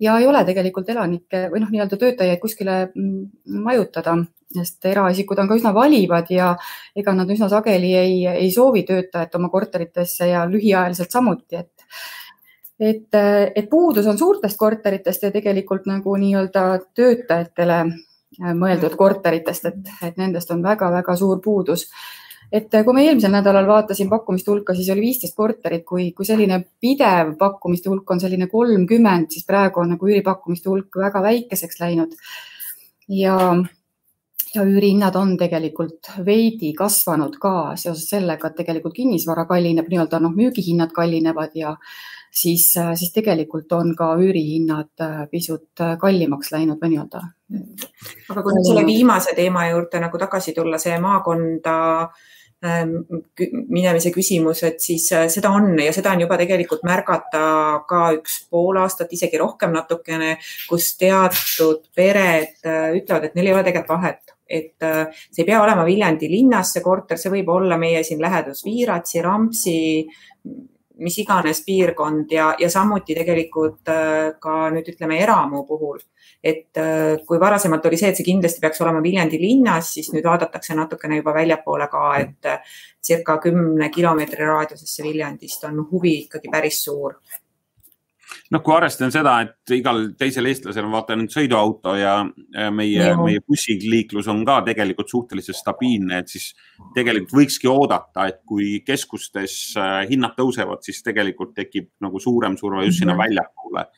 ja 0.00 0.16
ei 0.18 0.26
ole 0.26 0.44
tegelikult 0.44 0.88
elanikke 0.90 1.48
või 1.52 1.62
noh, 1.62 1.70
nii-öelda 1.72 1.98
töötajaid 2.00 2.40
kuskile 2.42 2.78
mm, 2.86 3.60
majutada, 3.64 4.16
sest 4.54 4.86
eraisikud 4.90 5.38
on 5.38 5.50
ka 5.50 5.58
üsna 5.58 5.74
valivad 5.74 6.30
ja 6.30 6.54
ega 6.96 7.14
nad 7.14 7.30
üsna 7.30 7.48
sageli 7.52 7.94
ei, 7.98 8.18
ei 8.30 8.50
soovi 8.54 8.84
töötajat 8.88 9.34
oma 9.38 9.50
korteritesse 9.52 10.28
ja 10.30 10.44
lühiajaliselt 10.50 11.14
samuti, 11.14 11.62
et 11.62 11.88
et, 12.80 13.14
et 13.54 13.68
puudus 13.70 14.06
on 14.10 14.18
suurtest 14.18 14.58
korteritest 14.58 15.22
ja 15.22 15.30
tegelikult 15.32 15.86
nagu 15.86 16.16
nii-öelda 16.18 16.64
töötajatele 16.94 17.78
mõeldud 18.58 18.96
korteritest, 18.98 19.70
et, 19.70 19.92
et 20.02 20.16
nendest 20.18 20.50
on 20.50 20.62
väga-väga 20.62 21.14
suur 21.16 21.38
puudus 21.44 21.86
et 22.54 22.74
äh, 22.74 22.84
kui 22.86 22.94
ma 22.94 23.02
eelmisel 23.02 23.32
nädalal 23.34 23.66
vaatasin 23.66 24.10
pakkumiste 24.10 24.52
hulka, 24.52 24.74
siis 24.78 24.90
oli 24.94 25.08
viisteist 25.08 25.34
korterit, 25.36 25.84
kui, 25.88 26.10
kui 26.14 26.26
selline 26.28 26.60
pidev 26.80 27.34
pakkumiste 27.38 27.90
hulk 27.90 28.10
on 28.14 28.20
selline 28.22 28.46
kolmkümmend, 28.50 29.30
siis 29.34 29.46
praegu 29.48 29.82
on 29.82 29.94
nagu 29.96 30.10
üüripakkumiste 30.10 30.70
hulk 30.70 31.00
väga 31.02 31.22
väikeseks 31.24 31.80
läinud. 31.82 32.12
ja, 33.10 33.38
ja 34.54 34.62
üürihinnad 34.62 35.16
on 35.18 35.34
tegelikult 35.36 36.12
veidi 36.26 36.70
kasvanud 36.78 37.40
ka 37.42 37.54
seoses 37.80 38.06
sellega, 38.14 38.48
et 38.48 38.60
tegelikult 38.62 38.94
kinnisvara 38.96 39.48
kallineb, 39.50 39.90
nii-öelda 39.90 40.20
noh, 40.22 40.34
müügihinnad 40.36 40.94
kallinevad 40.94 41.58
ja 41.58 41.74
siis, 42.30 42.68
äh, 42.78 42.92
siis 42.94 43.10
tegelikult 43.16 43.72
on 43.74 43.96
ka 43.98 44.12
üürihinnad 44.14 45.02
äh, 45.02 45.18
pisut 45.32 45.82
kallimaks 45.98 46.54
läinud 46.54 46.78
või 46.78 46.94
nii-öelda. 46.94 47.24
aga 48.30 48.46
kui 48.46 48.54
nüüd 48.54 48.70
selle 48.70 48.86
viimase 48.86 49.34
teema 49.34 49.66
juurde 49.72 50.06
nagu 50.06 50.22
tagasi 50.22 50.54
tulla, 50.54 50.78
see 50.78 51.02
maakonda 51.02 51.74
äh, 52.04 52.32
minemise 52.64 54.12
küsimus, 54.14 54.62
et 54.64 54.80
siis 54.80 55.06
äh, 55.12 55.26
seda 55.32 55.52
on 55.54 55.74
ja 55.80 55.92
seda 55.92 56.14
on 56.14 56.22
juba 56.24 56.38
tegelikult 56.40 56.84
märgata 56.86 57.44
ka 57.88 58.04
üks 58.16 58.38
pool 58.50 58.78
aastat, 58.80 59.12
isegi 59.12 59.40
rohkem 59.40 59.74
natukene, 59.74 60.36
kus 60.68 60.94
teatud 61.00 61.84
pered 61.96 62.64
äh, 62.64 62.94
ütlevad, 62.96 63.28
et 63.28 63.36
neil 63.36 63.50
ei 63.50 63.56
ole 63.56 63.64
tegelikult 63.66 63.94
vahet, 63.98 64.36
et 64.48 64.86
äh, 64.86 65.24
see 65.30 65.44
ei 65.44 65.50
pea 65.50 65.62
olema 65.64 65.84
Viljandi 65.86 66.30
linnas, 66.32 66.72
see 66.74 66.84
korter, 66.84 67.20
see 67.20 67.32
võib 67.32 67.52
olla 67.52 67.78
meie 67.80 68.04
siin 68.06 68.22
lähedus 68.24 68.64
Viiratsi, 68.66 69.22
Rampsi, 69.24 69.78
mis 71.02 71.18
iganes 71.18 71.64
piirkond 71.66 72.30
ja, 72.32 72.52
ja 72.58 72.68
samuti 72.70 73.16
tegelikult 73.16 73.90
ka 74.40 74.58
nüüd 74.74 74.92
ütleme 74.94 75.18
eramu 75.22 75.64
puhul. 75.66 75.98
Et 76.44 76.76
äh, 76.76 77.16
kui 77.24 77.38
varasemalt 77.40 77.86
oli 77.88 77.96
see, 77.96 78.10
et 78.12 78.18
see 78.18 78.26
kindlasti 78.26 78.60
peaks 78.60 78.82
olema 78.84 79.00
Viljandi 79.02 79.38
linnas, 79.40 79.94
siis 79.96 80.10
nüüd 80.12 80.26
vaadatakse 80.28 80.76
natukene 80.76 81.22
juba 81.22 81.32
väljapoole 81.32 81.86
ka, 81.92 82.02
et 82.20 82.50
äh, 82.50 82.74
circa 83.04 83.38
kümne 83.40 83.88
kilomeetri 83.94 84.44
raadiusesse 84.44 85.06
Viljandist 85.06 85.64
on 85.64 85.80
huvi 85.88 86.18
ikkagi 86.26 86.52
päris 86.52 86.82
suur 86.84 87.16
noh, 88.54 88.62
kui 88.64 88.74
arvestada 88.76 89.10
seda, 89.14 89.34
et 89.44 89.74
igal 89.76 90.06
teisel 90.18 90.48
eestlasel 90.50 90.86
on 90.86 90.94
vaata 90.96 91.16
nüüd 91.18 91.32
sõiduauto 91.34 91.94
ja 91.98 92.16
meie, 92.74 93.10
meie 93.20 93.42
bussiliiklus 93.44 94.28
on 94.32 94.44
ka 94.48 94.60
tegelikult 94.68 95.12
suhteliselt 95.12 95.58
stabiilne, 95.58 96.22
et 96.22 96.32
siis 96.32 96.50
tegelikult 96.96 97.36
võikski 97.40 97.70
oodata, 97.70 98.28
et 98.30 98.42
kui 98.48 98.80
keskustes 98.86 99.58
äh, 99.80 100.00
hinnad 100.10 100.36
tõusevad, 100.38 100.82
siis 100.86 101.02
tegelikult 101.06 101.54
tekib 101.56 101.92
nagu 102.04 102.22
suurem 102.22 102.58
surve 102.60 102.86
just 102.88 103.02
sinna 103.02 103.16
mhm. 103.16 103.24
väljapoole 103.26 103.88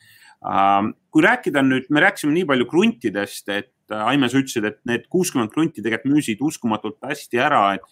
Ähm, 0.45 0.91
kui 1.09 1.23
rääkida 1.25 1.63
nüüd, 1.65 1.87
me 1.89 2.03
rääkisime 2.03 2.35
nii 2.35 2.45
palju 2.45 2.67
kruntidest, 2.69 3.49
et 3.49 3.73
äh, 3.89 4.03
Aime, 4.11 4.29
sa 4.29 4.37
ütlesid, 4.37 4.67
et 4.69 4.77
need 4.85 5.07
kuuskümmend 5.11 5.49
krunti 5.53 5.81
tegelikult 5.81 6.13
müüsid 6.13 6.43
uskumatult 6.45 6.99
hästi 7.01 7.41
ära, 7.41 7.63
et 7.77 7.87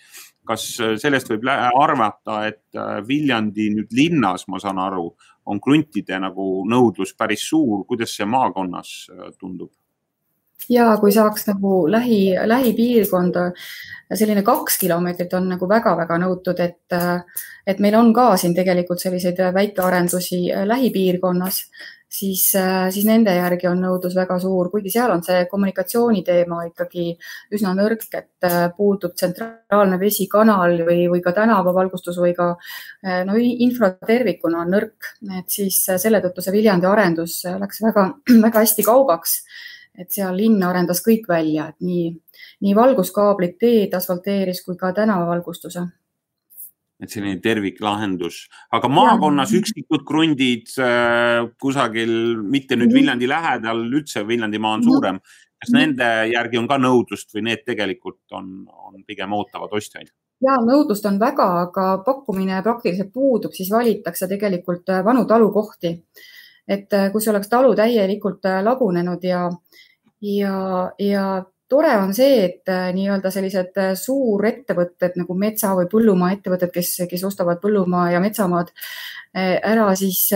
kas 0.47 0.67
äh, 0.83 0.95
sellest 1.01 1.31
võib 1.31 1.47
arvata, 1.51 2.41
et 2.49 2.77
äh, 2.77 2.99
Viljandi 3.07 3.69
nüüd 3.75 3.95
linnas, 3.95 4.47
ma 4.51 4.61
saan 4.61 4.81
aru, 4.81 5.09
on 5.45 5.61
kruntide 5.61 6.19
nagu 6.21 6.65
nõudlus 6.69 7.15
päris 7.17 7.47
suur, 7.49 7.85
kuidas 7.89 8.15
see 8.17 8.27
maakonnas 8.29 8.93
tundub? 9.39 9.71
ja 10.71 10.85
kui 10.97 11.11
saaks 11.11 11.43
nagu 11.49 11.83
lähi, 11.91 12.31
lähipiirkonda, 12.47 13.41
selline 14.15 14.41
kaks 14.47 14.79
kilomeetrit 14.81 15.33
on 15.37 15.49
nagu 15.51 15.67
väga-väga 15.69 16.17
nõutud, 16.23 16.61
et, 16.63 16.95
et 17.67 17.81
meil 17.83 17.97
on 17.99 18.13
ka 18.15 18.31
siin 18.39 18.55
tegelikult 18.55 19.03
selliseid 19.03 19.43
väikearendusi 19.53 20.39
lähipiirkonnas 20.65 21.59
siis, 22.19 22.43
äh, 22.55 22.89
siis 22.93 23.05
nende 23.07 23.33
järgi 23.35 23.67
on 23.69 23.81
nõudlus 23.83 24.15
väga 24.17 24.37
suur, 24.41 24.69
kuigi 24.71 24.91
seal 24.93 25.11
on 25.13 25.23
see 25.25 25.45
kommunikatsiooni 25.51 26.23
teema 26.25 26.61
ikkagi 26.69 27.07
üsna 27.55 27.73
nõrk, 27.77 28.05
et 28.15 28.47
äh, 28.47 28.57
puudub 28.77 29.15
tsentraalne 29.17 29.99
vesikanal 30.01 30.77
või, 30.87 31.05
või 31.11 31.23
ka 31.25 31.35
tänavavalgustus 31.35 32.19
või 32.21 32.35
ka 32.37 32.51
äh, 32.55 33.23
no 33.27 33.37
infra 33.39 33.91
tervikuna 33.95 34.63
on 34.63 34.73
nõrk, 34.77 35.11
et 35.39 35.49
siis 35.51 35.81
selle 35.85 36.21
tõttu 36.23 36.45
see 36.45 36.55
Viljandi 36.55 36.89
arendus 36.89 37.41
läks 37.61 37.83
väga, 37.85 38.09
väga 38.47 38.65
hästi 38.65 38.87
kaubaks. 38.87 39.41
et 39.95 40.11
seal 40.11 40.35
linn 40.35 40.63
arendas 40.67 40.99
kõik 40.99 41.29
välja, 41.29 41.69
et 41.71 41.79
nii, 41.79 42.09
nii 42.67 42.73
valguskaablid, 42.75 43.53
teed 43.59 43.93
asfalteeris 43.95 44.59
kui 44.65 44.75
ka 44.75 44.91
tänavavalgustuse 44.91 45.85
et 47.01 47.11
selline 47.11 47.41
terviklahendus, 47.43 48.45
aga 48.75 48.89
maakonnas 48.91 49.51
üksikud 49.57 50.05
krundid 50.07 50.71
äh, 50.79 51.43
kusagil, 51.61 52.11
mitte 52.43 52.77
nüüd 52.79 52.91
mhm. 52.91 52.99
Viljandi 52.99 53.29
lähedal, 53.29 53.81
üldse 53.99 54.23
Viljandimaa 54.27 54.77
on 54.77 54.85
mhm. 54.85 54.91
suurem. 54.91 55.19
kas 55.55 55.71
-hmm. 55.71 55.79
nende 55.79 56.07
järgi 56.33 56.57
on 56.57 56.67
ka 56.67 56.77
nõudlust 56.77 57.29
või 57.33 57.41
need 57.47 57.63
tegelikult 57.65 58.19
on, 58.31 58.67
on 58.67 59.03
pigem 59.07 59.33
ootavad 59.33 59.71
ostjaid? 59.71 60.11
ja 60.43 60.55
nõudlust 60.61 61.05
on 61.05 61.19
väga, 61.19 61.47
aga 61.61 61.85
pakkumine 62.05 62.61
praktiliselt 62.63 63.11
puudub, 63.13 63.51
siis 63.53 63.71
valitakse 63.71 64.27
tegelikult 64.27 64.89
äh, 64.89 65.03
vanu 65.05 65.25
talukohti. 65.25 66.03
et 66.67 66.93
äh, 66.93 67.11
kus 67.11 67.27
oleks 67.27 67.49
talu 67.49 67.75
täielikult 67.75 68.43
lagunenud 68.63 69.23
ja, 69.23 69.49
ja, 70.21 70.91
ja 70.99 71.43
tore 71.67 71.91
on 71.97 72.13
see, 72.13 72.45
et 72.45 72.69
äh, 72.69 72.89
nii-öelda 72.95 73.31
sellised 73.33 73.77
äh, 73.81 73.93
suurettevõtted 73.97 75.17
nagu 75.19 75.37
metsa 75.37 75.73
või 75.77 75.87
põllumaa 75.91 76.33
ettevõtted, 76.35 76.71
kes, 76.73 76.91
kes 77.09 77.23
ostavad 77.25 77.61
põllumaa 77.63 78.09
ja 78.13 78.21
metsamaad 78.23 78.69
äh, 78.71 79.55
ära, 79.65 79.87
siis, 79.97 80.27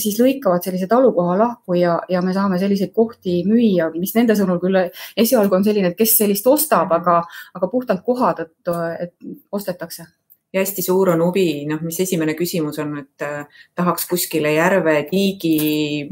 siis 0.00 0.18
lõikavad 0.20 0.66
sellise 0.66 0.88
talukoha 0.90 1.38
lahku 1.40 1.78
ja, 1.78 1.96
ja 2.08 2.20
me 2.24 2.34
saame 2.36 2.60
selliseid 2.60 2.92
kohti 2.96 3.40
müüa, 3.48 3.88
mis 3.96 4.12
nende 4.16 4.36
sõnul 4.38 4.60
küll 4.62 4.82
esialgu 5.16 5.60
on 5.60 5.64
selline, 5.64 5.92
et 5.92 5.98
kes 6.00 6.18
sellist 6.20 6.46
ostab, 6.50 6.92
aga, 6.92 7.22
aga 7.56 7.72
puhtalt 7.72 8.04
koha 8.04 8.34
tõttu, 8.42 8.76
et 9.00 9.16
ostetakse 9.52 10.06
ja 10.54 10.62
hästi 10.62 10.82
suur 10.86 11.10
on 11.10 11.22
huvi, 11.26 11.64
noh, 11.66 11.82
mis 11.82 11.98
esimene 12.04 12.36
küsimus 12.38 12.78
on, 12.82 12.94
et 13.02 13.26
äh, 13.26 13.62
tahaks 13.74 14.06
kuskile 14.10 14.54
järve, 14.54 15.00
tiigi, 15.10 16.06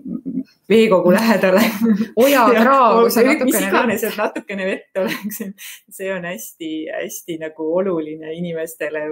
veekogu 0.72 1.12
lähedale 1.14 1.62
oja, 2.24 2.46
kraav, 2.56 3.04
mis 3.06 3.60
iganes, 3.62 4.06
et 4.08 4.18
natukene 4.18 4.66
vett 4.66 5.02
oleks. 5.02 5.42
see 5.96 6.10
on 6.14 6.26
hästi-hästi 6.26 7.38
nagu 7.42 7.68
oluline 7.78 8.34
inimestele. 8.34 9.04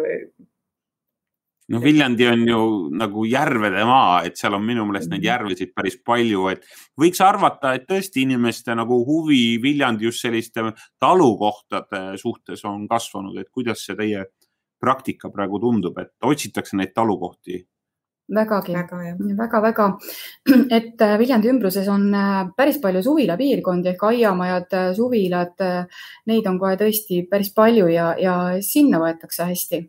no 1.71 1.83
Viljandi 1.85 2.27
on 2.27 2.43
ju 2.49 2.61
nagu 2.99 3.25
järvede 3.31 3.87
maa, 3.87 4.25
et 4.27 4.35
seal 4.41 4.59
on 4.59 4.67
minu 4.67 4.89
meelest 4.89 5.13
neid 5.13 5.21
mhm. 5.21 5.29
järvesid 5.29 5.75
päris 5.77 6.01
palju, 6.03 6.49
et 6.51 6.67
võiks 6.99 7.23
arvata, 7.23 7.77
et 7.79 7.87
tõesti 7.87 8.27
inimeste 8.27 8.75
nagu 8.75 8.99
huvi 9.07 9.61
Viljandi 9.63 10.11
just 10.11 10.27
selliste 10.27 10.73
talukohtade 10.99 12.19
suhtes 12.19 12.67
on 12.67 12.89
kasvanud, 12.91 13.39
et 13.39 13.53
kuidas 13.55 13.87
see 13.87 13.95
teie 13.95 14.27
praktika 14.81 15.31
praegu 15.31 15.61
tundub, 15.61 15.99
et 15.99 16.15
otsitakse 16.25 16.77
neid 16.77 16.95
talukohti? 16.95 17.61
vägagi 18.31 18.75
väga,, 18.75 18.99
väga-väga, 19.39 19.87
et 20.79 21.03
äh, 21.03 21.17
Viljandi 21.19 21.51
ümbruses 21.51 21.89
on 21.91 22.05
äh, 22.15 22.45
päris 22.57 22.79
palju 22.83 23.03
suvilapiirkondi 23.03 23.91
ehk 23.93 24.05
aiamajad, 24.07 24.69
äh, 24.79 24.91
suvilad, 24.95 25.65
neid 26.31 26.47
on 26.47 26.61
kohe 26.63 26.77
tõesti 26.81 27.25
päris 27.31 27.51
palju 27.57 27.89
ja, 27.91 28.13
ja 28.23 28.37
sinna 28.63 29.03
võetakse 29.03 29.49
hästi. 29.51 29.83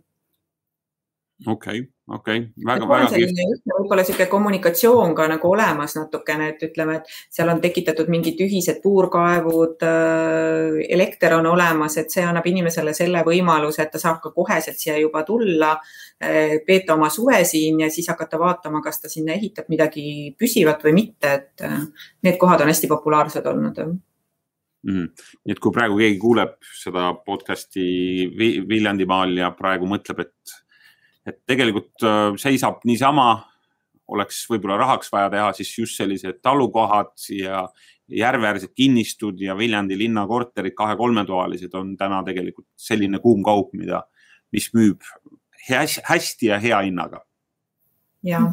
okei 1.45 1.83
okay,, 1.83 1.87
okei 2.15 2.37
okay., 2.39 2.65
väga, 2.65 2.87
väga 2.89 3.07
kihvt. 3.13 3.39
võib-olla 3.71 4.03
niisugune 4.03 4.27
kommunikatsioon 4.31 5.15
ka 5.15 5.27
nagu 5.31 5.49
olemas 5.51 5.95
natukene, 5.97 6.49
et 6.53 6.65
ütleme, 6.67 6.97
et 6.99 7.13
seal 7.33 7.49
on 7.53 7.61
tekitatud 7.63 8.11
mingid 8.11 8.41
ühised 8.43 8.81
puurkaevud, 8.83 9.85
äh, 9.87 10.81
elekter 10.97 11.37
on 11.37 11.49
olemas, 11.53 11.97
et 12.01 12.13
see 12.13 12.25
annab 12.27 12.47
inimesele 12.51 12.93
selle 12.97 13.23
võimaluse, 13.27 13.85
et 13.85 13.93
ta 13.95 14.01
saab 14.01 14.21
ka 14.23 14.33
koheselt 14.35 14.79
siia 14.81 14.97
juba 14.99 15.23
tulla, 15.27 15.73
äh, 16.21 16.59
veeta 16.67 16.97
oma 16.99 17.09
suve 17.13 17.43
siin 17.47 17.83
ja 17.85 17.91
siis 17.93 18.09
hakata 18.11 18.39
vaatama, 18.41 18.83
kas 18.83 19.01
ta 19.01 19.11
sinna 19.11 19.35
ehitab 19.37 19.71
midagi 19.71 20.35
püsivat 20.39 20.83
või 20.87 20.97
mitte, 21.03 21.35
et 21.39 21.67
äh, 21.67 21.81
need 22.27 22.39
kohad 22.41 22.63
on 22.63 22.73
hästi 22.73 22.91
populaarsed 22.91 23.45
olnud 23.45 23.83
Mm 24.81 24.93
-hmm. 24.93 25.09
nii 25.45 25.53
et 25.53 25.59
kui 25.59 25.71
praegu 25.71 25.97
keegi 25.97 26.17
kuuleb 26.17 26.55
seda 26.73 27.13
podcast'i 27.13 27.83
Viljandimaal 28.69 29.37
ja 29.37 29.51
praegu 29.51 29.85
mõtleb, 29.85 30.23
et 30.25 30.55
et 31.27 31.39
tegelikult 31.47 32.05
äh, 32.07 32.33
seisab 32.41 32.81
niisama, 32.87 33.29
oleks 34.11 34.43
võib-olla 34.49 34.79
rahaks 34.81 35.11
vaja 35.13 35.29
teha 35.31 35.51
siis 35.55 35.71
just 35.77 35.99
sellised 35.99 36.41
talukohad 36.43 37.13
ja 37.31 37.65
järveäärsed 38.11 38.73
kinnistud 38.75 39.39
ja 39.39 39.55
Viljandi 39.57 39.95
linna 39.97 40.25
korterid, 40.27 40.75
kahe-kolmetoalised 40.75 41.77
on 41.79 41.93
täna 41.97 42.19
tegelikult 42.27 42.67
selline 42.75 43.21
kuum 43.23 43.43
kaup, 43.45 43.71
mida, 43.77 44.03
mis 44.51 44.67
müüb 44.75 45.05
hästi 45.69 46.49
ja 46.49 46.59
hea 46.59 46.81
hinnaga. 46.89 47.23
jah 48.25 48.51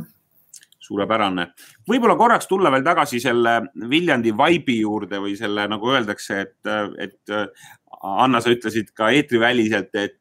suurepärane. 0.88 1.50
võib-olla 1.88 2.16
korraks 2.16 2.48
tulla 2.48 2.72
veel 2.72 2.86
tagasi 2.86 3.20
selle 3.20 3.58
Viljandi 3.90 4.32
vaibi 4.36 4.80
juurde 4.80 5.20
või 5.22 5.36
selle, 5.38 5.68
nagu 5.70 5.92
öeldakse, 5.92 6.40
et, 6.46 6.72
et 6.98 7.38
Anna, 7.98 8.38
sa 8.40 8.52
ütlesid 8.52 8.92
ka 8.94 9.08
eetriväliselt, 9.16 9.90
et, 9.98 10.20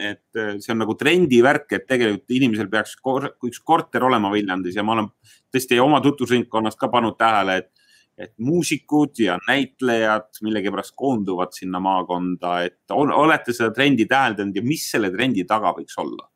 et 0.00 0.40
see 0.62 0.72
on 0.72 0.80
nagu 0.80 0.94
trendivärk, 0.96 1.66
et 1.76 1.84
tegelikult 1.88 2.32
inimesel 2.32 2.70
peaks 2.72 2.94
kor 3.02 3.28
üks 3.44 3.60
korter 3.66 4.06
olema 4.06 4.30
Viljandis 4.32 4.78
ja 4.78 4.84
ma 4.86 4.96
olen 4.96 5.10
tõesti 5.52 5.80
oma 5.82 6.00
tutvusringkonnast 6.04 6.80
ka 6.80 6.88
pannud 6.92 7.18
tähele, 7.20 7.58
et, 7.60 7.70
et 8.16 8.32
muusikud 8.40 9.20
ja 9.20 9.36
näitlejad 9.48 10.40
millegipärast 10.46 10.96
koonduvad 10.96 11.52
sinna 11.56 11.82
maakonda, 11.82 12.60
et 12.70 12.96
olete 12.96 13.52
seda 13.56 13.72
trendi 13.76 14.08
täheldanud 14.08 14.56
ja 14.56 14.64
mis 14.64 14.88
selle 14.94 15.12
trendi 15.12 15.44
taga 15.48 15.74
võiks 15.76 15.98
olla? 16.00 16.30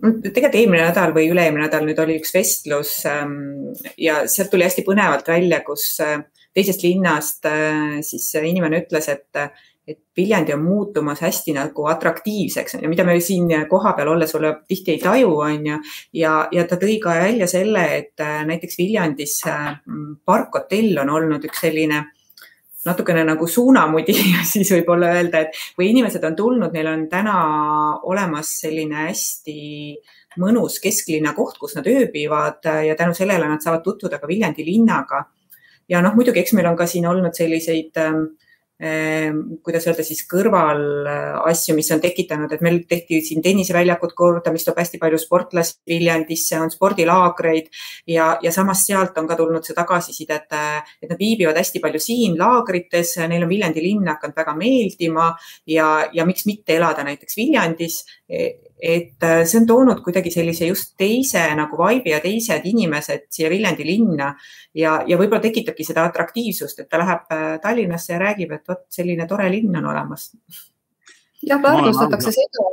Tegelikult 0.00 0.58
eelmine 0.60 0.88
nädal 0.88 1.14
või 1.16 1.30
üle-eelmine 1.32 1.66
nädal 1.66 1.86
nüüd 1.86 2.00
oli 2.02 2.18
üks 2.20 2.34
vestlus 2.34 2.98
ähm, 3.08 3.72
ja 4.00 4.24
sealt 4.30 4.52
tuli 4.52 4.66
hästi 4.66 4.84
põnevalt 4.86 5.28
välja, 5.30 5.62
kus 5.66 5.88
äh, 6.04 6.18
teisest 6.56 6.84
linnast 6.84 7.48
äh, 7.48 8.02
siis 8.04 8.28
inimene 8.40 8.82
ütles, 8.84 9.08
et, 9.12 9.28
et 9.88 10.00
Viljandi 10.16 10.54
on 10.54 10.64
muutumas 10.64 11.20
hästi 11.24 11.54
nagu 11.56 11.86
atraktiivseks 11.88 12.78
ja 12.80 12.90
mida 12.90 13.04
me 13.08 13.18
siin 13.24 13.48
kohapeal 13.70 14.12
olles 14.14 14.34
võib-olla 14.34 14.54
tihti 14.68 14.96
ei 14.96 15.02
taju, 15.02 15.32
on 15.46 15.70
ju. 15.70 15.80
ja, 16.20 16.34
ja 16.52 16.66
ta 16.68 16.78
tõi 16.80 16.98
ka 17.02 17.16
välja 17.20 17.48
selle, 17.50 17.86
et 18.00 18.24
äh, 18.24 18.42
näiteks 18.48 18.78
Viljandis 18.80 19.38
äh, 19.48 19.78
parkhotell 20.28 21.02
on 21.04 21.12
olnud 21.18 21.48
üks 21.48 21.64
selline 21.64 22.04
natukene 22.86 23.24
nagu 23.26 23.48
suunamudi, 23.50 24.14
siis 24.52 24.70
võib-olla 24.74 25.12
öelda, 25.18 25.44
et 25.44 25.58
kui 25.76 25.90
inimesed 25.90 26.24
on 26.28 26.36
tulnud, 26.38 26.72
neil 26.74 26.90
on 26.90 27.06
täna 27.12 27.36
olemas 28.08 28.56
selline 28.62 29.08
hästi 29.08 29.58
mõnus 30.40 30.80
kesklinna 30.84 31.32
koht, 31.36 31.58
kus 31.60 31.76
nad 31.78 31.86
ööbivad 31.88 32.66
ja 32.86 32.96
tänu 32.98 33.16
sellele 33.16 33.48
nad 33.48 33.64
saavad 33.64 33.84
tutvuda 33.84 34.20
ka 34.20 34.28
Viljandi 34.28 34.66
linnaga. 34.66 35.24
Ja 35.88 36.02
noh, 36.02 36.16
muidugi, 36.18 36.42
eks 36.42 36.52
meil 36.58 36.66
on 36.68 36.76
ka 36.76 36.88
siin 36.90 37.06
olnud 37.06 37.36
selliseid 37.36 37.98
äh, 38.02 38.18
kuidas 38.76 39.86
öelda 39.88 40.04
siis 40.04 40.20
kõrvalasju, 40.28 41.74
mis 41.78 41.88
on 41.94 42.02
tekitanud, 42.02 42.52
et 42.52 42.64
meil 42.64 42.82
tehti 42.88 43.22
siin 43.24 43.40
tenniseväljakud 43.44 44.12
korda, 44.16 44.52
mis 44.52 44.66
toob 44.66 44.76
hästi 44.82 45.00
palju 45.00 45.20
sportlasi 45.22 45.78
Viljandisse, 45.88 46.58
on 46.60 46.72
spordilaagreid 46.72 47.70
ja, 48.12 48.34
ja 48.42 48.52
samas 48.52 48.84
sealt 48.84 49.16
on 49.16 49.28
ka 49.30 49.38
tulnud 49.38 49.64
see 49.64 49.76
tagasiside, 49.76 50.40
et, 50.42 50.60
et 51.00 51.08
nad 51.08 51.16
viibivad 51.20 51.56
hästi 51.56 51.80
palju 51.80 52.02
siin 52.04 52.36
laagrites, 52.36 53.16
neil 53.30 53.48
on 53.48 53.52
Viljandi 53.54 53.84
linn 53.84 54.12
hakanud 54.12 54.36
väga 54.44 54.56
meeldima 54.60 55.30
ja, 55.72 55.90
ja 56.12 56.28
miks 56.28 56.44
mitte 56.50 56.76
elada 56.76 57.06
näiteks 57.06 57.40
Viljandis 57.40 58.02
et 58.82 59.22
äh, 59.24 59.42
see 59.48 59.60
on 59.60 59.66
toonud 59.66 60.00
kuidagi 60.04 60.30
sellise 60.32 60.68
just 60.68 60.94
teise 61.00 61.42
nagu 61.56 61.78
vibe'i 61.80 62.12
ja 62.12 62.20
teised 62.20 62.66
inimesed 62.68 63.26
siia 63.32 63.50
Viljandi 63.50 63.86
linna 63.88 64.32
ja, 64.76 64.98
ja 65.06 65.16
võib-olla 65.16 65.40
tekitabki 65.44 65.86
seda 65.86 66.04
atraktiivsust, 66.10 66.82
et 66.82 66.90
ta 66.92 67.00
läheb 67.00 67.32
äh, 67.32 67.46
Tallinnasse 67.62 68.12
ja 68.12 68.20
räägib, 68.20 68.52
et 68.52 68.68
vot 68.68 68.84
selline 68.92 69.28
tore 69.28 69.48
linn 69.52 69.80
on 69.80 69.92
olemas. 69.92 70.30
jah, 71.42 71.62
väärtustatakse 71.62 72.34
seda, 72.36 72.68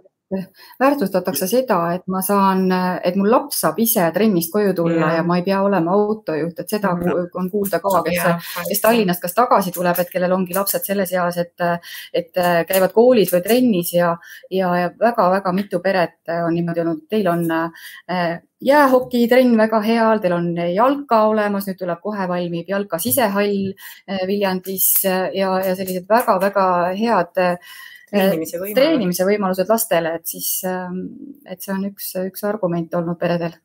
väärtustatakse 0.79 1.47
seda, 1.47 1.79
et 1.95 2.07
ma 2.11 2.21
saan, 2.25 2.67
et 3.03 3.17
mul 3.19 3.31
laps 3.31 3.63
saab 3.63 3.79
ise 3.83 4.09
trennist 4.15 4.51
koju 4.53 4.73
tulla 4.77 5.11
ja, 5.11 5.19
ja 5.19 5.25
ma 5.27 5.37
ei 5.39 5.45
pea 5.45 5.61
olema 5.65 5.95
autojuht, 5.95 6.59
et 6.59 6.75
seda 6.75 6.93
ja. 6.99 7.15
on 7.39 7.49
kuulda 7.51 7.79
ka, 7.83 8.03
kes, 8.07 8.47
kes 8.69 8.83
Tallinnast 8.83 9.23
kas 9.23 9.35
tagasi 9.37 9.73
tuleb, 9.75 9.99
et 9.99 10.11
kellel 10.13 10.35
ongi 10.35 10.55
lapsed 10.55 10.85
selles 10.85 11.13
eas, 11.15 11.37
et, 11.41 11.67
et 12.13 12.41
käivad 12.69 12.95
koolis 12.95 13.33
või 13.33 13.43
trennis 13.45 13.93
ja, 13.95 14.13
ja, 14.51 14.73
ja 14.79 14.89
väga-väga 14.99 15.53
mitu 15.55 15.79
peret 15.83 16.33
on 16.33 16.53
niimoodi 16.55 16.83
olnud, 16.83 17.05
teil 17.09 17.27
on 17.31 17.45
äh, 17.51 18.41
jäähokitrenn 18.63 19.57
väga 19.57 19.79
hea, 19.83 20.09
teil 20.23 20.35
on 20.37 20.51
jalka 20.57 21.23
olemas, 21.31 21.67
nüüd 21.67 21.79
tuleb 21.79 22.01
kohe 22.03 22.27
valmib 22.29 22.69
jalka 22.69 22.99
sisehall 23.01 23.73
äh, 23.73 24.23
Viljandis 24.27 24.91
ja, 25.05 25.57
ja 25.63 25.75
sellised 25.75 26.07
väga-väga 26.09 26.67
head 26.99 27.41
äh, 27.43 27.73
treenimise 28.13 28.57
võimalused, 28.61 28.79
treenimise 28.79 29.27
võimalused 29.27 29.69
lastele, 29.73 30.15
et 30.19 30.33
siis, 30.35 30.49
ähm, 30.69 31.03
et 31.49 31.61
see 31.61 31.73
on 31.73 31.85
üks, 31.89 32.13
üks 32.29 32.45
argument 32.47 32.99
olnud 32.99 33.19
peredel 33.19 33.57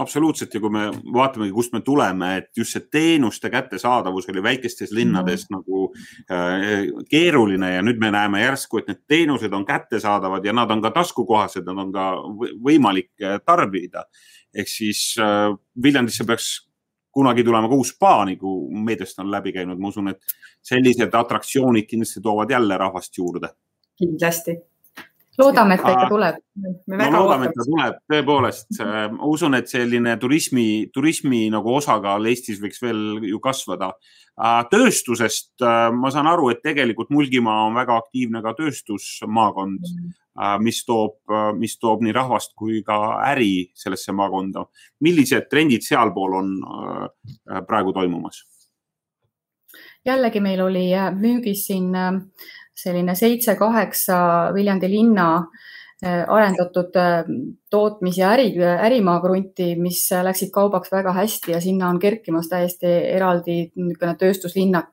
absoluutselt 0.00 0.54
ja 0.54 0.60
kui 0.62 0.72
me 0.72 0.86
vaatamegi, 1.14 1.52
kust 1.54 1.74
me 1.74 1.82
tuleme, 1.84 2.30
et 2.40 2.48
just 2.56 2.76
see 2.76 2.86
teenuste 2.92 3.50
kättesaadavus 3.52 4.28
oli 4.32 4.42
väikestes 4.42 4.94
linnades 4.96 5.46
mm. 5.48 5.58
nagu 5.58 5.82
äh, 6.30 6.86
keeruline 7.10 7.74
ja 7.74 7.84
nüüd 7.84 8.00
me 8.00 8.12
näeme 8.14 8.42
järsku, 8.44 8.80
et 8.80 8.90
need 8.90 9.02
teenused 9.10 9.52
on 9.56 9.66
kättesaadavad 9.68 10.46
ja 10.46 10.54
nad 10.56 10.70
on 10.70 10.82
ka 10.84 10.92
taskukohased, 10.96 11.66
nad 11.68 11.84
on 11.84 11.92
ka 11.94 12.10
võimalik 12.64 13.12
äh, 13.22 13.38
tarbida. 13.44 14.06
ehk 14.54 14.68
siis 14.68 15.14
äh, 15.20 15.52
Viljandisse 15.82 16.24
peaks 16.26 16.69
kunagi 17.12 17.44
tulema 17.44 17.68
ka 17.68 17.74
uus 17.74 17.92
spa, 17.94 18.20
nagu 18.28 18.54
meediast 18.86 19.18
on 19.22 19.30
läbi 19.32 19.52
käinud, 19.54 19.78
ma 19.80 19.90
usun, 19.90 20.12
et 20.12 20.34
sellised 20.62 21.14
atraktsioonid 21.14 21.88
kindlasti 21.90 22.22
toovad 22.22 22.50
jälle 22.50 22.78
rahvast 22.78 23.18
juurde. 23.18 23.54
kindlasti. 23.98 24.56
loodame, 25.38 25.74
et 25.74 25.82
ta 25.82 25.92
ikka 25.92 26.08
tuleb. 26.08 26.40
no 26.86 27.10
loodame, 27.16 27.46
et 27.46 27.56
ta 27.56 27.66
tuleb, 27.66 27.98
tõepoolest. 28.12 28.80
ma 29.16 29.26
usun, 29.26 29.54
et 29.54 29.68
selline 29.68 30.16
turismi, 30.16 30.90
turismi 30.94 31.48
nagu 31.50 31.74
osakaal 31.74 32.26
Eestis 32.26 32.62
võiks 32.62 32.82
veel 32.82 33.28
ju 33.28 33.40
kasvada. 33.40 33.92
tööstusest 34.70 35.66
ma 35.92 36.10
saan 36.10 36.26
aru, 36.26 36.48
et 36.50 36.62
tegelikult 36.62 37.10
Mulgimaa 37.10 37.66
on 37.66 37.74
väga 37.74 37.96
aktiivne 37.96 38.42
ka 38.42 38.54
tööstusmaakond 38.54 39.80
mm 39.80 40.16
Äh, 40.29 40.29
mis 40.62 40.84
toob, 40.86 41.18
äh, 41.30 41.50
mis 41.58 41.76
toob 41.78 42.04
nii 42.04 42.14
rahvast 42.16 42.54
kui 42.58 42.82
ka 42.86 42.96
äri 43.30 43.70
sellesse 43.74 44.12
maakonda. 44.12 44.64
millised 45.00 45.48
trendid 45.50 45.84
sealpool 45.86 46.34
on 46.38 46.54
äh, 46.64 47.60
praegu 47.66 47.92
toimumas? 47.92 48.44
jällegi 50.04 50.40
meil 50.40 50.60
oli 50.64 50.86
müügis 51.12 51.66
siin 51.66 51.92
selline 52.74 53.14
seitse-kaheksa 53.14 54.16
Viljandi 54.54 54.88
linna 54.88 55.26
arendatud 56.02 56.96
tootmis- 57.70 58.18
ja 58.18 58.32
äri, 58.34 58.50
ärimaa 58.58 59.20
krunti, 59.22 59.74
mis 59.78 60.02
läksid 60.10 60.50
kaubaks 60.50 60.90
väga 60.92 61.12
hästi 61.12 61.52
ja 61.52 61.60
sinna 61.60 61.88
on 61.88 61.98
kerkimas 62.02 62.48
täiesti 62.50 62.86
eraldi 63.14 63.70
niisugune 63.76 64.16
tööstuslinnak. 64.18 64.88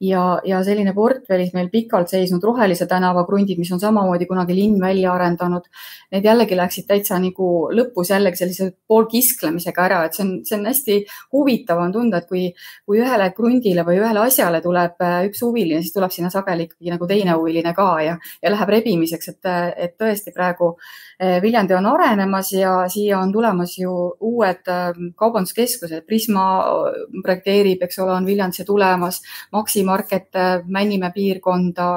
ja, 0.00 0.40
ja 0.44 0.58
selline 0.64 0.92
portfellis 0.92 1.52
meil 1.54 1.68
pikalt 1.72 2.08
seisnud 2.08 2.42
Rohelise 2.44 2.86
tänava 2.86 3.22
krundid, 3.24 3.58
mis 3.58 3.70
on 3.72 3.80
samamoodi 3.80 4.26
kunagi 4.26 4.54
linn 4.54 4.80
välja 4.80 5.12
arendanud. 5.14 5.68
Need 6.12 6.24
jällegi 6.24 6.56
läksid 6.56 6.86
täitsa 6.88 7.18
nagu 7.22 7.70
lõpus 7.72 8.10
jällegi 8.10 8.36
sellise 8.36 8.70
poolkisklemisega 8.88 9.84
ära, 9.84 10.02
et 10.04 10.16
see 10.16 10.24
on, 10.24 10.32
see 10.44 10.58
on 10.58 10.66
hästi 10.68 10.98
huvitav 11.32 11.80
on 11.80 11.92
tunda, 11.92 12.20
et 12.20 12.28
kui, 12.28 12.48
kui 12.84 13.00
ühele 13.00 13.30
krundile 13.36 13.84
või 13.86 14.00
ühele 14.00 14.24
asjale 14.26 14.60
tuleb 14.64 15.00
äh, 15.04 15.20
üks 15.30 15.44
huviline, 15.44 15.80
siis 15.82 15.94
tuleb 15.94 16.12
sinna 16.12 16.32
sageli 16.32 16.68
ikkagi 16.68 16.92
nagu 16.92 17.08
teine 17.08 17.38
huviline 17.38 17.74
ka 17.76 17.88
ja, 18.04 18.18
ja 18.42 18.52
läheb 18.52 18.74
rebimiseks, 18.76 19.32
et, 19.34 19.52
et 19.76 19.96
tõesti 20.00 20.34
praegu 20.34 20.74
äh, 20.74 21.40
Viljandi 21.42 21.78
on 21.78 21.88
arenenud 21.94 22.13
arenemas 22.14 22.52
ja 22.52 22.72
siia 22.88 23.18
on 23.18 23.32
tulemas 23.32 23.78
ju 23.78 23.90
uued 24.20 24.68
ähm, 24.70 25.10
kaubanduskeskused, 25.18 26.06
Prisma 26.06 26.46
äh, 26.62 26.98
projekteerib, 27.22 27.82
eks 27.82 27.98
ole, 28.02 28.14
on 28.14 28.26
Viljandisse 28.26 28.66
tulemas, 28.68 29.20
Maxi 29.52 29.84
Market 29.84 30.34
äh, 30.38 30.60
Männimäe 30.66 31.12
piirkonda 31.14 31.88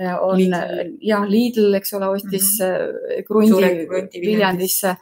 äh, 0.00 0.16
on 0.20 0.38
Lidl. 0.38 0.96
ja 1.00 1.22
Lidl, 1.28 1.74
eks 1.78 1.94
ole, 1.94 2.08
ostis 2.08 2.58
mm 2.60 2.66
-hmm. 2.66 3.22
krundi 3.26 4.20
Viljandisse. 4.20 4.96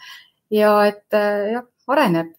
Ja 0.51 0.85
et 0.87 1.07
jah, 1.53 1.65
areneb 1.87 2.35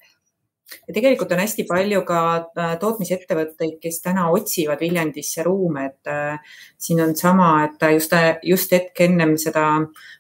ja 0.87 0.93
tegelikult 0.93 1.31
on 1.31 1.41
hästi 1.41 1.65
palju 1.69 2.01
ka 2.07 2.21
äh, 2.37 2.73
tootmisettevõtteid, 2.81 3.77
kes 3.81 4.01
täna 4.03 4.27
otsivad 4.33 4.81
Viljandisse 4.81 5.43
ruume, 5.45 5.85
et 5.91 6.11
äh, 6.11 6.55
siin 6.77 7.01
on 7.03 7.15
sama, 7.15 7.51
et 7.65 7.85
just, 7.93 8.15
just 8.47 8.71
hetk 8.75 9.03
ennem 9.07 9.35
seda 9.41 9.65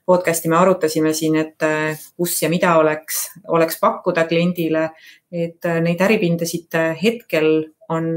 podcast'i 0.07 0.51
me 0.51 0.59
arutasime 0.59 1.13
siin, 1.17 1.37
et 1.41 1.67
äh, 1.67 1.99
kus 2.17 2.37
ja 2.43 2.49
mida 2.51 2.75
oleks, 2.79 3.27
oleks 3.47 3.79
pakkuda 3.81 4.25
kliendile, 4.29 4.89
et 5.31 5.67
neid 5.83 6.01
äripindasid 6.03 6.75
hetkel 6.99 7.51
on 7.89 8.07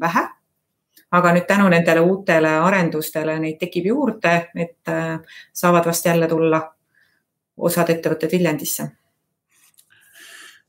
vähe. 0.00 0.26
Aga 1.16 1.30
nüüd 1.32 1.46
tänu 1.48 1.68
nendele 1.72 2.02
uutele 2.02 2.50
arendustele 2.66 3.38
neid 3.40 3.56
tekib 3.60 3.86
juurde, 3.88 4.34
et 4.58 4.90
saavad 5.54 5.86
vast 5.86 6.10
jälle 6.10 6.28
tulla 6.28 6.60
osad 7.56 7.94
ettevõtted 7.94 8.34
Viljandisse 8.34 8.90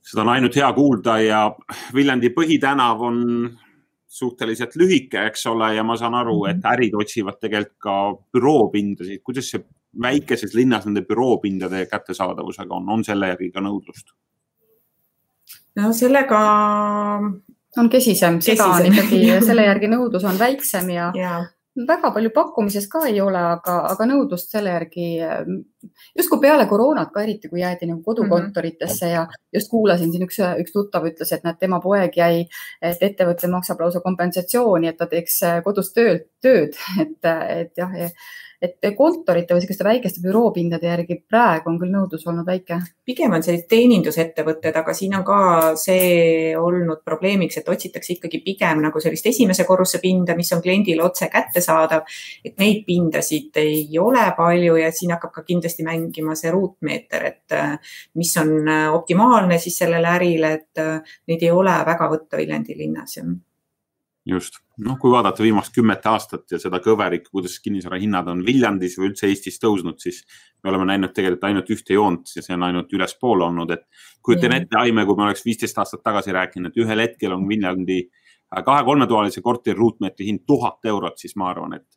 seda 0.08 0.24
on 0.24 0.34
ainult 0.36 0.56
hea 0.56 0.68
kuulda 0.74 1.18
ja 1.24 1.42
Viljandi 1.96 2.32
põhitänav 2.36 3.02
on 3.04 3.18
suhteliselt 4.08 4.78
lühike, 4.80 5.26
eks 5.28 5.46
ole, 5.52 5.74
ja 5.76 5.84
ma 5.84 5.98
saan 6.00 6.16
aru, 6.18 6.46
et 6.48 6.62
mhm. 6.62 6.70
ärid 6.74 6.96
otsivad 6.96 7.42
tegelikult 7.42 7.82
ka 7.84 7.98
büroopindasid. 8.34 9.22
kuidas 9.24 9.52
see 9.52 9.64
väikeses 10.02 10.54
linnas 10.54 10.86
nende 10.86 11.04
büroopindade 11.08 11.86
kättesaadavusega 11.92 12.76
on, 12.76 12.90
on 12.90 13.04
selle 13.04 13.34
järgi 13.34 13.52
ka 13.52 13.64
nõudlust? 13.66 14.14
no 15.78 15.92
sellega 15.94 16.40
on 17.78 17.90
kesisem, 17.90 18.40
seda 18.42 18.72
on 18.78 18.90
ikkagi, 18.92 19.22
selle 19.48 19.68
järgi 19.68 19.92
nõudlus 19.92 20.26
on 20.28 20.40
väiksem 20.40 20.90
ja, 20.94 21.12
ja 21.18 21.34
väga 21.88 22.12
palju 22.16 22.32
pakkumises 22.34 22.88
ka 22.90 23.04
ei 23.10 23.20
ole, 23.22 23.40
aga, 23.58 23.76
aga 23.92 24.08
nõudlust 24.10 24.54
selle 24.54 24.74
järgi 24.74 25.08
justkui 26.18 26.40
peale 26.42 26.66
koroonat 26.70 27.12
ka 27.14 27.22
eriti, 27.26 27.52
kui 27.52 27.62
jäädi 27.62 27.90
nagu 27.90 28.02
kodukontoritesse 28.04 29.06
mm 29.06 29.12
-hmm. 29.12 29.16
ja 29.16 29.28
just 29.54 29.70
kuulasin 29.70 30.12
siin 30.12 30.26
üks, 30.26 30.40
üks 30.64 30.74
tuttav 30.74 31.06
ütles, 31.06 31.32
et 31.34 31.44
näed, 31.44 31.60
tema 31.60 31.80
poeg 31.80 32.18
jäi, 32.18 32.48
et 32.82 33.04
ettevõte 33.10 33.48
maksab 33.48 33.80
lausa 33.80 34.00
kompensatsiooni, 34.00 34.88
et 34.88 34.98
ta 34.98 35.06
teeks 35.06 35.40
kodus 35.64 35.94
tööd, 35.94 36.28
tööd, 36.42 36.74
et, 37.04 37.32
et 37.50 37.78
jah 37.78 37.94
et 38.62 38.88
kontorite 38.98 39.54
või 39.54 39.62
selliste 39.62 39.86
väikeste 39.86 40.22
büroopindade 40.24 40.90
järgi 40.90 41.20
praegu 41.30 41.70
on 41.70 41.78
küll 41.78 41.94
nõudlus 41.94 42.26
olnud 42.28 42.46
väike. 42.48 42.80
pigem 43.06 43.34
on 43.38 43.44
sellised 43.44 43.68
teenindusettevõtted, 43.70 44.76
aga 44.82 44.94
siin 44.98 45.14
on 45.16 45.24
ka 45.28 45.40
see 45.78 46.56
olnud 46.58 47.04
probleemiks, 47.06 47.58
et 47.58 47.70
otsitakse 47.70 48.16
ikkagi 48.16 48.42
pigem 48.46 48.82
nagu 48.82 49.00
sellist 49.00 49.30
esimese 49.30 49.64
korruse 49.64 50.02
pinda, 50.02 50.36
mis 50.36 50.52
on 50.54 50.62
kliendile 50.62 51.04
otse 51.04 51.30
kättesaadav. 51.34 52.02
et 52.46 52.58
neid 52.58 52.84
pindasid 52.86 53.58
ei 53.62 54.00
ole 54.00 54.26
palju 54.38 54.76
ja 54.76 54.92
siin 54.92 55.12
hakkab 55.14 55.32
ka 55.32 55.44
kindlasti 55.44 55.84
mängima 55.84 56.36
see 56.36 56.52
ruutmeeter, 56.52 57.26
et 57.26 57.52
äh, 57.54 57.78
mis 58.16 58.38
on 58.38 58.68
äh, 58.68 58.94
optimaalne 58.94 59.60
siis 59.60 59.78
sellele 59.78 60.08
ärile, 60.08 60.54
et 60.54 60.82
äh, 60.82 61.02
neid 61.28 61.44
ei 61.44 61.52
ole 61.52 61.78
väga 61.86 62.10
võtta 62.10 62.38
Viljandi 62.38 62.78
linnas 62.78 63.20
just, 64.28 64.60
noh, 64.84 64.98
kui 65.00 65.12
vaadata 65.12 65.44
viimast 65.44 65.74
kümmet 65.76 66.06
aastat 66.10 66.52
ja 66.52 66.60
seda 66.62 66.80
kõverikku, 66.84 67.32
kuidas 67.38 67.58
kinnisvara 67.64 68.00
hinnad 68.02 68.28
on 68.32 68.44
Viljandis 68.46 68.98
või 69.00 69.12
üldse 69.12 69.30
Eestis 69.30 69.60
tõusnud, 69.64 70.00
siis 70.04 70.24
me 70.64 70.72
oleme 70.72 70.88
näinud 70.92 71.14
tegelikult 71.16 71.48
ainult 71.48 71.72
ühte 71.74 71.96
joont 71.96 72.34
ja 72.36 72.44
see 72.44 72.56
on 72.58 72.66
ainult 72.68 72.94
ülespoole 72.94 73.46
olnud, 73.48 73.72
et 73.76 73.86
kujutan 74.26 74.52
mm. 74.52 74.66
ette, 74.66 74.80
Aime, 74.82 75.06
kui 75.08 75.20
me 75.20 75.28
oleks 75.28 75.46
viisteist 75.46 75.80
aastat 75.80 76.04
tagasi 76.04 76.36
rääkinud, 76.36 76.72
et 76.72 76.82
ühel 76.84 77.04
hetkel 77.06 77.36
on 77.38 77.48
Viljandi 77.48 78.02
kahe-kolmetoalise 78.52 79.44
korteri 79.44 79.78
ruutmeetri 79.78 80.28
hind 80.28 80.46
tuhat 80.48 80.86
eurot, 80.88 81.18
siis 81.20 81.36
ma 81.40 81.52
arvan, 81.52 81.80
et 81.80 81.88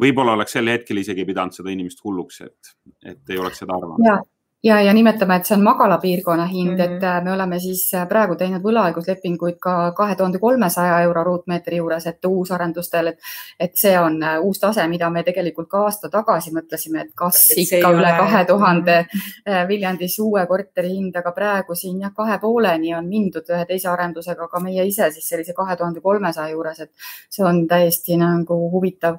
võib-olla 0.00 0.36
oleks 0.36 0.56
sel 0.56 0.68
hetkel 0.68 1.00
isegi 1.00 1.26
pidanud 1.28 1.56
seda 1.56 1.72
inimest 1.72 2.00
hulluks, 2.04 2.40
et, 2.44 2.74
et 3.04 3.34
ei 3.34 3.40
oleks 3.40 3.64
seda 3.64 3.76
arvanud 3.78 4.32
ja, 4.64 4.80
ja 4.80 4.92
nimetame, 4.94 5.36
et 5.36 5.48
see 5.48 5.56
on 5.56 5.62
magala 5.64 5.98
piirkonna 6.00 6.46
hind 6.46 6.70
mm, 6.70 6.76
-hmm. 6.76 6.96
et 6.96 7.02
äh, 7.02 7.24
me 7.24 7.32
oleme 7.32 7.58
siis 7.60 7.94
äh, 7.94 8.08
praegu 8.08 8.36
teinud 8.36 8.62
võlaõiguslepinguid 8.62 9.58
ka 9.60 9.92
kahe 9.92 10.16
tuhande 10.16 10.38
kolmesaja 10.38 11.00
euro 11.00 11.24
ruutmeetri 11.24 11.76
juures, 11.76 12.06
et 12.06 12.24
uusarendustel, 12.24 13.06
et, 13.06 13.18
et 13.60 13.70
see 13.74 13.98
on 14.00 14.22
äh, 14.22 14.40
uus 14.40 14.58
tase, 14.60 14.88
mida 14.88 15.10
me 15.10 15.22
tegelikult 15.22 15.68
ka 15.68 15.84
aasta 15.84 16.08
tagasi 16.08 16.50
mõtlesime, 16.56 17.00
et 17.00 17.12
kas 17.14 17.50
et 17.50 17.58
ikka 17.58 17.90
üle 17.90 18.14
kahe 18.18 18.44
tuhande 18.44 18.98
mhm. 19.02 19.68
Viljandis 19.68 20.18
uue 20.18 20.46
korteri 20.46 20.88
hind, 20.88 21.16
aga 21.16 21.32
praegu 21.32 21.74
siin 21.74 22.00
jah, 22.00 22.12
kahe 22.16 22.38
pooleni 22.38 22.94
on 22.94 23.08
mindud 23.08 23.48
ühe 23.50 23.64
teise 23.66 23.88
arendusega, 23.88 24.48
ka 24.48 24.60
meie 24.60 24.86
ise 24.86 25.10
siis 25.10 25.28
sellise 25.28 25.52
kahe 25.52 25.76
tuhande 25.76 26.00
kolmesaja 26.00 26.52
juures, 26.52 26.80
et 26.80 26.90
see 27.30 27.44
on 27.44 27.66
täiesti 27.68 28.16
nagu 28.16 28.70
huvitav 28.70 29.18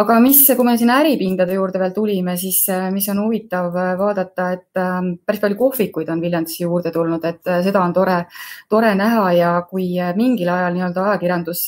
aga 0.00 0.16
mis, 0.22 0.40
kui 0.56 0.66
me 0.66 0.74
sinna 0.78 0.98
äripindade 1.02 1.54
juurde 1.54 1.78
veel 1.78 1.94
tulime, 1.94 2.34
siis 2.38 2.64
äh, 2.72 2.88
mis 2.94 3.06
on 3.12 3.20
huvitav 3.22 3.74
äh, 3.78 3.92
vaadata, 3.98 4.50
et 4.56 4.80
ähm, 4.82 5.14
päris 5.26 5.42
palju 5.44 5.58
kohvikuid 5.60 6.10
on 6.10 6.22
Viljandisse 6.22 6.64
juurde 6.64 6.90
tulnud, 6.94 7.24
et 7.28 7.50
äh, 7.50 7.60
seda 7.66 7.82
on 7.84 7.94
tore, 7.94 8.24
tore 8.70 8.94
näha 8.98 9.28
ja 9.38 9.52
kui 9.70 9.92
mingil 10.18 10.50
ajal 10.50 10.74
nii-öelda 10.74 11.10
ajakirjandus 11.10 11.66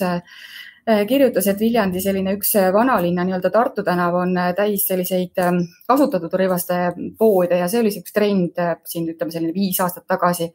kirjutas, 1.06 1.48
et 1.50 1.58
Viljandi 1.58 1.98
selline 1.98 2.36
üks 2.36 2.52
vanalinna 2.74 3.24
nii-öelda 3.26 3.50
Tartu 3.50 3.82
tänav 3.86 4.14
on 4.20 4.36
täis 4.54 4.84
selliseid 4.86 5.40
ähm, 5.42 5.58
kasutatud 5.86 6.34
rõivaste 6.38 6.76
poode 7.18 7.58
ja 7.58 7.66
see 7.70 7.80
oli 7.82 7.90
üks 8.02 8.14
trend 8.14 8.60
siin 8.86 9.08
ütleme 9.10 9.34
selline 9.34 9.54
viis 9.54 9.80
aastat 9.82 10.06
tagasi 10.06 10.52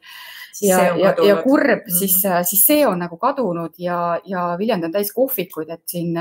ja, 0.62 0.78
ja, 0.96 1.14
ja 1.26 1.36
kurb 1.42 1.68
mm, 1.68 1.86
-hmm. 1.86 1.98
siis, 1.98 2.22
siis 2.48 2.64
see 2.64 2.86
on 2.86 2.98
nagu 2.98 3.16
kadunud 3.16 3.74
ja, 3.78 4.20
ja 4.24 4.56
Viljandi 4.58 4.86
on 4.86 4.92
täis 4.92 5.12
kohvikuid, 5.12 5.70
et 5.70 5.82
siin, 5.86 6.18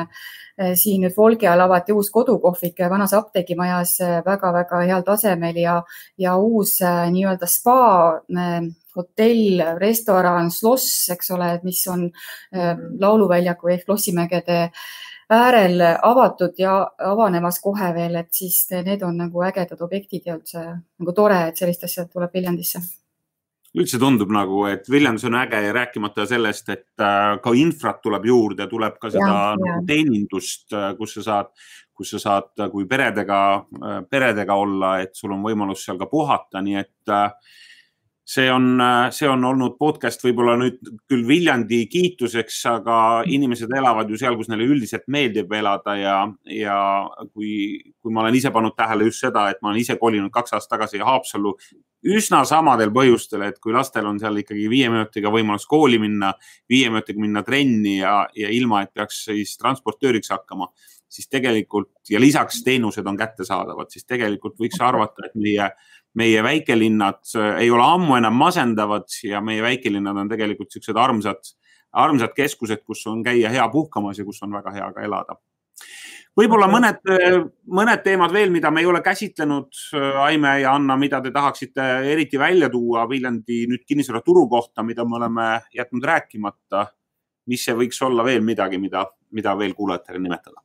siin 0.76 1.02
nüüd 1.02 1.18
Volgi 1.18 1.48
all 1.48 1.60
avati 1.60 1.94
uus 1.94 2.10
kodukohvik 2.12 2.80
vanas 2.90 3.14
apteegimajas 3.14 3.98
väga-väga 4.26 4.82
heal 4.86 5.02
tasemel 5.02 5.56
ja, 5.56 5.84
ja 6.18 6.38
uus 6.38 6.80
nii-öelda 7.12 7.48
spa 7.48 8.22
hotell, 8.96 9.62
restoran, 9.80 10.52
sloss, 10.52 11.10
eks 11.10 11.32
ole, 11.32 11.60
mis 11.64 11.88
on 11.88 12.10
mhm. 12.10 13.00
lauluväljaku 13.00 13.68
ehk 13.68 13.88
Lossimägede 13.88 14.72
äärel 15.32 15.80
avatud 16.02 16.58
ja 16.60 16.92
avanemas 17.00 17.60
kohe 17.64 17.94
veel, 17.96 18.16
et 18.20 18.34
siis 18.36 18.66
need 18.86 19.04
on 19.08 19.18
nagu 19.18 19.44
ägedad 19.48 19.82
objektid 19.82 20.28
ja 20.28 20.36
üldse 20.36 20.66
nagu 21.00 21.14
tore, 21.16 21.46
et 21.48 21.62
sellist 21.62 21.88
asja 21.88 22.06
tuleb 22.06 22.34
Viljandisse 22.36 22.82
üldse 23.78 24.00
tundub 24.02 24.32
nagu, 24.36 24.66
et 24.68 24.90
Viljandis 24.92 25.26
on 25.30 25.38
äge 25.40 25.62
ja 25.64 25.72
rääkimata 25.76 26.26
sellest, 26.28 26.70
et 26.74 27.04
äh, 27.04 27.38
ka 27.44 27.54
infrat 27.56 28.02
tuleb 28.04 28.28
juurde, 28.28 28.68
tuleb 28.72 29.00
ka 29.00 29.12
seda 29.14 29.32
ja, 29.32 29.40
ja. 29.56 29.58
Nagu 29.62 29.88
teenindust, 29.88 30.68
äh, 30.76 30.92
kus 31.00 31.16
sa 31.18 31.26
saad, 31.28 31.52
kus 31.96 32.12
sa 32.16 32.20
saad, 32.20 32.52
äh, 32.60 32.72
kui 32.74 32.88
peredega, 32.90 33.42
peredega 34.12 34.58
olla, 34.60 34.98
et 35.04 35.16
sul 35.16 35.32
on 35.36 35.44
võimalus 35.46 35.86
seal 35.86 36.00
ka 36.02 36.10
puhata, 36.12 36.64
nii 36.64 36.82
et 36.82 37.14
see 38.32 38.48
on, 38.52 38.80
see 39.12 39.28
on 39.28 39.44
olnud 39.48 39.78
podcast 39.80 40.22
võib-olla 40.24 40.58
nüüd 40.60 40.82
küll 41.10 41.24
Viljandi 41.28 41.82
kiituseks, 41.92 42.60
aga 42.74 42.98
inimesed 43.28 43.72
elavad 43.76 44.12
ju 44.12 44.20
seal, 44.20 44.36
kus 44.40 44.52
neile 44.52 44.68
üldiselt 44.68 45.08
meeldib 45.12 45.52
elada 45.56 45.96
ja, 46.00 46.18
ja 46.52 46.78
kui, 47.32 47.80
kui 48.04 48.12
ma 48.12 48.26
olen 48.26 48.36
ise 48.40 48.52
pannud 48.52 48.76
tähele 48.76 49.08
just 49.08 49.24
seda, 49.24 49.48
et 49.52 49.64
ma 49.64 49.72
olen 49.72 49.82
ise 49.84 49.96
kolinud 50.00 50.32
kaks 50.36 50.58
aastat 50.60 50.78
tagasi 50.78 51.04
Haapsallu 51.04 51.56
üsna 52.02 52.42
samadel 52.50 52.92
põhjustel, 52.94 53.44
et 53.46 53.60
kui 53.62 53.74
lastel 53.76 54.08
on 54.10 54.20
seal 54.22 54.40
ikkagi 54.42 54.66
viie 54.72 54.90
minutiga 54.90 55.32
võimalus 55.34 55.68
kooli 55.70 56.00
minna, 56.02 56.32
viie 56.70 56.90
minutiga 56.90 57.22
minna 57.22 57.44
trenni 57.46 58.00
ja, 58.00 58.24
ja 58.38 58.50
ilma, 58.54 58.82
et 58.84 58.94
peaks 58.94 59.26
siis 59.28 59.54
transportööriks 59.62 60.34
hakkama, 60.34 60.72
siis 61.12 61.30
tegelikult 61.30 61.92
ja 62.10 62.22
lisaks 62.22 62.64
teenused 62.66 63.06
on 63.08 63.20
kättesaadavad, 63.20 63.92
siis 63.94 64.08
tegelikult 64.10 64.58
võiks 64.62 64.82
arvata, 64.82 65.28
et 65.28 65.38
meie, 65.38 65.70
meie 66.18 66.44
väikelinnad 66.44 67.22
ei 67.60 67.70
ole 67.72 67.86
ammu 67.86 68.18
enam 68.18 68.38
masendavad 68.40 69.10
ja 69.28 69.44
meie 69.46 69.62
väikelinnad 69.66 70.24
on 70.24 70.32
tegelikult 70.32 70.74
siuksed 70.74 70.98
armsad, 70.98 71.54
armsad 71.92 72.34
keskused, 72.34 72.82
kus 72.88 73.06
on 73.12 73.22
käia 73.24 73.52
hea 73.54 73.70
puhkamas 73.70 74.18
ja 74.18 74.26
kus 74.26 74.42
on 74.42 74.58
väga 74.58 74.74
hea 74.74 74.92
ka 74.96 75.06
elada 75.06 75.38
võib-olla 76.38 76.68
mõned, 76.72 77.02
mõned 77.68 78.04
teemad 78.04 78.34
veel, 78.34 78.52
mida 78.54 78.72
me 78.72 78.84
ei 78.84 78.90
ole 78.90 79.02
käsitlenud, 79.06 79.70
Aime 80.24 80.58
ja 80.62 80.76
Anna, 80.78 80.98
mida 80.98 81.22
te 81.22 81.32
tahaksite 81.32 81.88
eriti 82.14 82.40
välja 82.40 82.70
tuua 82.70 83.08
Viljandi 83.10 83.66
nüüd 83.72 83.86
kinnisvaraturu 83.88 84.48
kohta, 84.50 84.84
mida 84.84 85.06
me 85.06 85.20
oleme 85.20 85.48
jätnud 85.76 86.04
rääkimata. 86.04 86.88
mis 87.50 87.64
see 87.66 87.74
võiks 87.74 87.98
olla 88.06 88.24
veel 88.24 88.44
midagi, 88.46 88.78
mida, 88.78 89.06
mida 89.32 89.58
veel 89.58 89.74
kuulajatele 89.74 90.20
nimetada? 90.20 90.62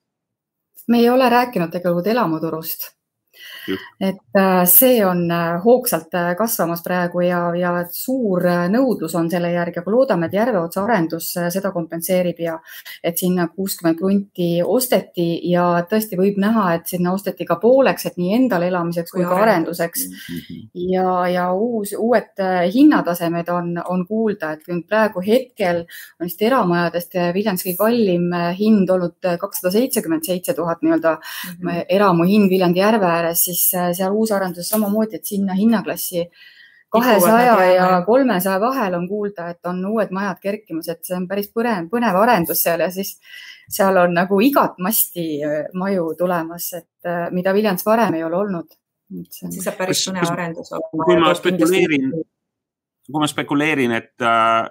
me 0.88 0.98
ei 0.98 1.08
ole 1.10 1.28
rääkinud 1.30 1.70
tegelikult 1.70 2.06
elamuturust 2.06 2.95
et 4.00 4.38
äh, 4.38 4.64
see 4.66 5.04
on 5.04 5.30
äh, 5.30 5.56
hoogsalt 5.64 6.14
äh, 6.14 6.34
kasvamas 6.38 6.82
praegu 6.84 7.22
ja, 7.24 7.40
ja 7.56 7.72
suur 7.90 8.44
nõudlus 8.70 9.14
on 9.18 9.30
selle 9.30 9.50
järgi, 9.54 9.80
aga 9.80 9.92
loodame, 9.92 10.28
et 10.28 10.36
Järveotsa 10.36 10.84
arendus 10.84 11.30
seda 11.34 11.72
kompenseerib 11.74 12.40
ja 12.44 12.56
et 13.02 13.18
sinna 13.18 13.48
kuuskümmend 13.48 13.98
krunti 13.98 14.50
osteti 14.62 15.40
ja 15.50 15.66
tõesti 15.88 16.18
võib 16.18 16.38
näha, 16.42 16.66
et 16.76 16.86
sinna 16.90 17.14
osteti 17.16 17.46
ka 17.48 17.58
pooleks, 17.62 18.06
et 18.10 18.20
nii 18.20 18.34
endale 18.36 18.68
elamiseks 18.70 19.14
kui, 19.14 19.22
kui 19.24 19.30
ka 19.30 19.40
arenduseks. 19.42 20.06
Mhm. 20.06 20.62
ja, 20.92 21.10
ja 21.32 21.46
uus, 21.52 21.94
uued 21.98 22.42
hinnatasemed 22.72 23.48
on, 23.52 23.72
on 23.88 24.04
kuulda, 24.06 24.52
et 24.56 24.88
praegu 24.88 25.22
hetkel 25.24 25.84
on 26.20 26.28
vist 26.28 26.42
eramajadest 26.42 27.16
Viljandis 27.34 27.64
kõige 27.66 27.78
kallim 27.80 28.30
hind 28.58 28.90
olnud 28.90 29.28
kakssada 29.40 29.72
seitsekümmend 29.74 30.26
seitse 30.26 30.54
tuhat 30.54 30.82
nii-öelda 30.84 31.16
mm 31.16 31.68
-hmm. 31.68 31.84
eramu 31.88 32.24
hind 32.28 32.50
Viljandi 32.50 32.80
järve 32.80 33.06
ääres, 33.06 33.25
siis 33.34 33.56
siis 33.56 33.74
äh, 33.74 33.90
seal 33.96 34.14
uusarenduses 34.14 34.68
samamoodi, 34.68 35.16
et 35.16 35.24
sinna 35.24 35.54
hinnaklassi 35.54 36.26
kahesaja 36.92 37.56
ja 37.74 37.88
kolmesaja 38.06 38.60
vahel 38.60 38.94
on 38.94 39.08
kuulda, 39.08 39.50
et 39.50 39.66
on 39.66 39.82
uued 39.86 40.14
majad 40.14 40.40
kerkimas, 40.42 40.88
et 40.88 41.04
see 41.04 41.16
on 41.16 41.26
päris 41.28 41.50
põnev, 41.54 41.90
põnev 41.92 42.18
arendus 42.22 42.62
seal 42.62 42.84
ja 42.84 42.90
siis 42.94 43.16
seal 43.72 43.98
on 44.00 44.14
nagu 44.14 44.38
igat 44.44 44.78
masti 44.82 45.26
äh, 45.44 45.66
maju 45.74 46.12
tulemas, 46.18 46.70
et 46.78 47.08
äh, 47.10 47.26
mida 47.34 47.54
Viljandis 47.54 47.86
varem 47.86 48.18
ei 48.18 48.24
ole 48.24 48.42
olnud. 48.44 48.78
see 49.30 49.62
saab 49.62 49.76
päris 49.78 50.06
põnev 50.08 50.32
arendus 50.32 50.72
olema. 50.72 51.04
kui 51.04 51.20
ma 51.22 51.34
spekuleerin, 51.34 52.08
kui 53.06 53.22
ma 53.22 53.28
spekuleerin, 53.30 53.92
et, 53.94 54.14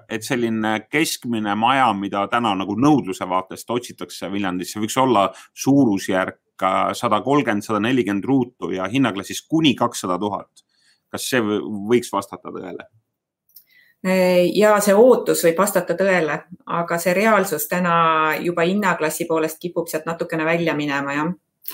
et 0.10 0.24
selline 0.24 0.74
keskmine 0.91 1.56
maja, 1.60 1.91
mida 1.96 2.26
täna 2.32 2.56
nagu 2.56 2.76
nõudluse 2.80 3.28
vaatest 3.30 3.70
otsitakse 3.72 4.32
Viljandisse, 4.32 4.80
võiks 4.80 4.98
olla 5.00 5.30
suurusjärk 5.54 6.39
sada 6.94 7.22
kolmkümmend, 7.22 7.63
sada 7.63 7.80
nelikümmend 7.84 8.24
ruutu 8.26 8.72
ja 8.72 8.88
hinnaklassis 8.91 9.41
kuni 9.48 9.76
kakssada 9.76 10.20
tuhat 10.20 10.65
kas 11.15 11.30
see 11.32 11.41
võiks 11.89 12.12
vastata 12.13 12.52
tõele? 12.52 12.88
ja 14.54 14.76
see 14.86 14.94
ootus 14.94 15.41
võib 15.48 15.58
vastata 15.58 15.96
tõele, 15.98 16.36
aga 16.80 16.98
see 17.02 17.15
reaalsus 17.18 17.65
täna 17.72 17.96
juba 18.44 18.68
hinnaklassi 18.68 19.26
poolest 19.26 19.58
kipub 19.62 19.89
sealt 19.89 20.06
natukene 20.06 20.46
välja 20.46 20.76
minema, 20.78 21.15
jah 21.18 21.32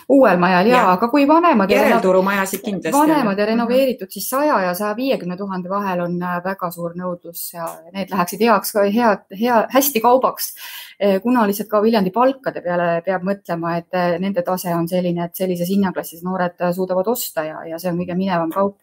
uuel 0.09 0.37
majal 0.39 0.67
ja, 0.69 0.75
ja, 0.75 0.91
aga 0.95 1.07
kui 1.11 1.27
vanemad. 1.27 1.71
järelturumajasid 1.71 2.61
kindlasti. 2.63 2.97
vanemad 2.97 3.39
ja 3.39 3.45
renoveeritud, 3.45 4.11
siis 4.11 4.29
saja 4.29 4.59
ja 4.65 4.73
saja 4.77 4.95
viiekümne 4.95 5.37
tuhande 5.37 5.69
vahel 5.69 6.03
on 6.05 6.15
äh, 6.23 6.37
väga 6.43 6.71
suur 6.71 6.95
nõudlus 6.97 7.49
ja 7.53 7.67
need 7.93 8.11
läheksid 8.11 8.45
heaks, 8.45 8.75
head, 8.95 9.25
hea, 9.39 9.63
hästi 9.73 10.03
kaubaks. 10.03 10.53
Äh, 11.01 11.19
kuna 11.23 11.47
lihtsalt 11.47 11.69
ka 11.71 11.81
Viljandi 11.83 12.13
palkade 12.15 12.63
peale 12.63 13.01
peab 13.05 13.25
mõtlema, 13.27 13.75
et 13.81 13.97
äh, 13.97 14.15
nende 14.19 14.45
tase 14.47 14.75
on 14.75 14.87
selline, 14.87 15.27
et 15.27 15.35
sellises 15.35 15.69
hinnaklassis 15.69 16.23
noored 16.23 16.71
suudavad 16.75 17.11
osta 17.11 17.45
ja, 17.47 17.65
ja 17.67 17.79
see 17.79 17.91
on 17.91 17.99
kõige 17.99 18.17
minevam 18.17 18.51
kaup 18.53 18.79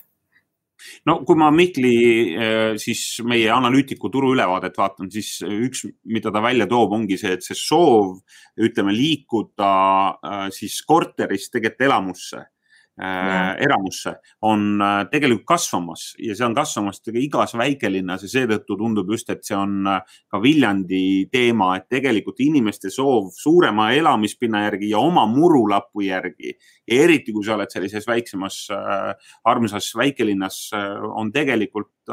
no 1.09 1.19
kui 1.29 1.38
ma 1.38 1.51
Mihkli 1.55 1.95
äh, 2.35 2.75
siis 2.81 3.21
meie 3.27 3.51
analüütiku 3.55 4.11
turuülevaadet 4.12 4.79
vaatan, 4.79 5.11
siis 5.12 5.38
üks, 5.43 5.85
mida 6.09 6.33
ta 6.35 6.43
välja 6.45 6.69
toob, 6.71 6.95
ongi 6.99 7.19
see, 7.21 7.35
et 7.38 7.47
see 7.47 7.59
soov, 7.59 8.19
ütleme, 8.61 8.95
liikuda 8.95 9.73
äh, 10.19 10.47
siis 10.55 10.81
korterist 10.87 11.53
tegelikult 11.55 11.88
elamusse 11.88 12.47
Äh, 12.99 13.55
eramusse, 13.63 14.17
on 14.43 14.81
äh, 14.83 15.05
tegelikult 15.07 15.45
kasvamas 15.47 16.17
ja 16.19 16.35
see 16.35 16.43
on 16.43 16.55
kasvamas 16.57 16.99
igas 17.13 17.53
väikelinnas 17.55 18.25
ja 18.25 18.31
seetõttu 18.33 18.75
tundub 18.81 19.13
just, 19.15 19.29
et 19.31 19.45
see 19.47 19.55
on 19.55 19.87
äh, 19.87 20.17
ka 20.27 20.41
Viljandi 20.43 21.29
teema, 21.31 21.69
et 21.79 21.87
tegelikult 21.95 22.43
inimeste 22.43 22.91
soov 22.91 23.29
suurema 23.39 23.93
elamispinna 23.95 24.65
järgi 24.65 24.91
ja 24.91 24.99
oma 24.99 25.29
murulapu 25.31 26.03
järgi 26.09 26.57
eriti, 26.91 27.31
kui 27.37 27.47
sa 27.47 27.55
oled 27.55 27.71
sellises 27.71 28.09
väiksemas 28.09 28.65
armsas 29.47 29.93
väikelinnas, 29.95 30.59
on 31.15 31.31
tegelikult 31.31 32.11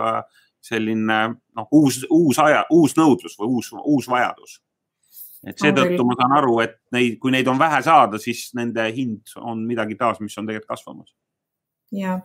selline 0.62 1.20
noh, 1.34 1.72
uus, 1.74 2.04
uus 2.14 2.38
aja, 2.46 2.62
uus 2.70 2.94
nõudlus 3.00 3.40
või 3.42 3.58
uus, 3.58 3.74
uus 3.74 4.12
vajadus 4.12 4.60
et 5.46 5.62
seetõttu 5.62 6.06
ma 6.08 6.18
saan 6.20 6.38
aru, 6.40 6.60
et 6.64 6.78
neid, 6.96 7.18
kui 7.22 7.34
neid 7.34 7.48
on 7.52 7.60
vähe 7.60 7.82
saada, 7.86 8.20
siis 8.22 8.48
nende 8.58 8.86
hind 8.96 9.36
on 9.42 9.66
midagi 9.68 9.98
taas, 10.00 10.22
mis 10.24 10.38
on 10.38 10.48
tegelikult 10.48 10.78
kasvamas. 10.78 11.14
ja, 11.92 12.20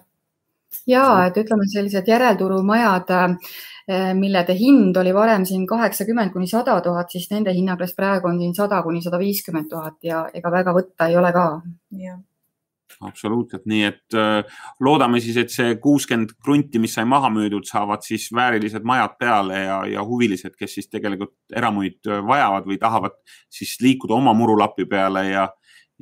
ja 0.87 1.05
et 1.27 1.37
ütleme, 1.43 1.69
sellised 1.71 2.09
järelturumajad, 2.09 3.13
eh, 3.91 4.15
millede 4.15 4.57
hind 4.59 4.97
oli 4.97 5.15
varem 5.15 5.45
siin 5.45 5.67
kaheksakümmend 5.67 6.33
kuni 6.33 6.49
sada 6.49 6.81
tuhat, 6.81 7.11
siis 7.11 7.31
nende 7.31 7.55
hinnaklass 7.57 7.95
praegu 7.95 8.33
on 8.33 8.41
siin 8.41 8.55
sada 8.55 8.83
kuni 8.83 9.03
sada 9.03 9.19
viiskümmend 9.19 9.71
tuhat 9.71 10.01
ja 10.03 10.25
ega 10.35 10.51
väga 10.51 10.75
võtta 10.77 11.11
ei 11.11 11.21
ole 11.21 11.33
ka. 11.37 11.47
jah 12.07 12.19
absoluutselt, 13.01 13.67
nii 13.71 13.85
et 13.87 14.17
äh, 14.19 14.63
loodame 14.85 15.21
siis, 15.23 15.39
et 15.41 15.53
see 15.53 15.77
kuuskümmend 15.83 16.35
krunti, 16.43 16.81
mis 16.83 16.95
sai 16.97 17.07
maha 17.09 17.31
müüdud, 17.33 17.67
saavad 17.69 18.05
siis 18.07 18.29
väärilised 18.37 18.87
majad 18.87 19.17
peale 19.21 19.63
ja, 19.65 19.79
ja 19.89 20.05
huvilised, 20.07 20.57
kes 20.59 20.75
siis 20.79 20.91
tegelikult 20.93 21.35
eramuid 21.57 22.11
äh, 22.11 22.25
vajavad 22.27 22.69
või 22.69 22.81
tahavad 22.83 23.17
siis 23.53 23.77
liikuda 23.85 24.17
oma 24.19 24.35
murulapi 24.37 24.89
peale 24.91 25.25
ja, 25.31 25.47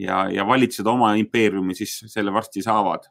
ja, 0.00 0.24
ja 0.32 0.46
valitseda 0.46 0.90
oma 0.90 1.14
impeeriumi, 1.20 1.76
siis 1.78 2.00
selle 2.08 2.34
varsti 2.34 2.64
saavad. 2.64 3.08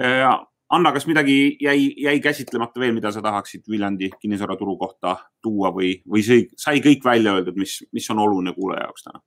Äh, 0.00 0.26
Anna, 0.74 0.90
kas 0.92 1.04
midagi 1.06 1.56
jäi, 1.60 1.92
jäi 2.00 2.20
käsitlemata 2.24 2.80
veel, 2.80 2.94
mida 2.96 3.12
sa 3.12 3.20
tahaksid 3.22 3.68
Viljandi 3.70 4.08
kinnisvaraturu 4.20 4.78
kohta 4.80 5.18
tuua 5.44 5.70
või, 5.74 5.92
või 6.08 6.24
see 6.24 6.48
sai 6.58 6.80
kõik 6.82 7.04
välja 7.04 7.36
öeldud, 7.36 7.58
mis, 7.60 7.82
mis 7.92 8.08
on 8.10 8.22
oluline 8.24 8.56
kuulaja 8.56 8.88
jaoks 8.88 9.06
täna? 9.06 9.20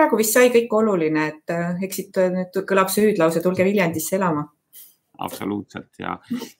Praegu 0.00 0.20
vist 0.20 0.36
sai 0.36 0.48
kõik 0.54 0.72
oluline, 0.80 1.26
et 1.34 1.52
äh, 1.52 1.76
eks 1.84 2.00
siit 2.00 2.20
äh, 2.20 2.32
nüüd 2.32 2.62
kõlab 2.68 2.90
see 2.92 3.10
hüüdlause, 3.10 3.42
tulge 3.44 3.66
Viljandisse 3.66 4.16
elama. 4.16 4.48
absoluutselt 5.20 5.98
ja, 6.00 6.14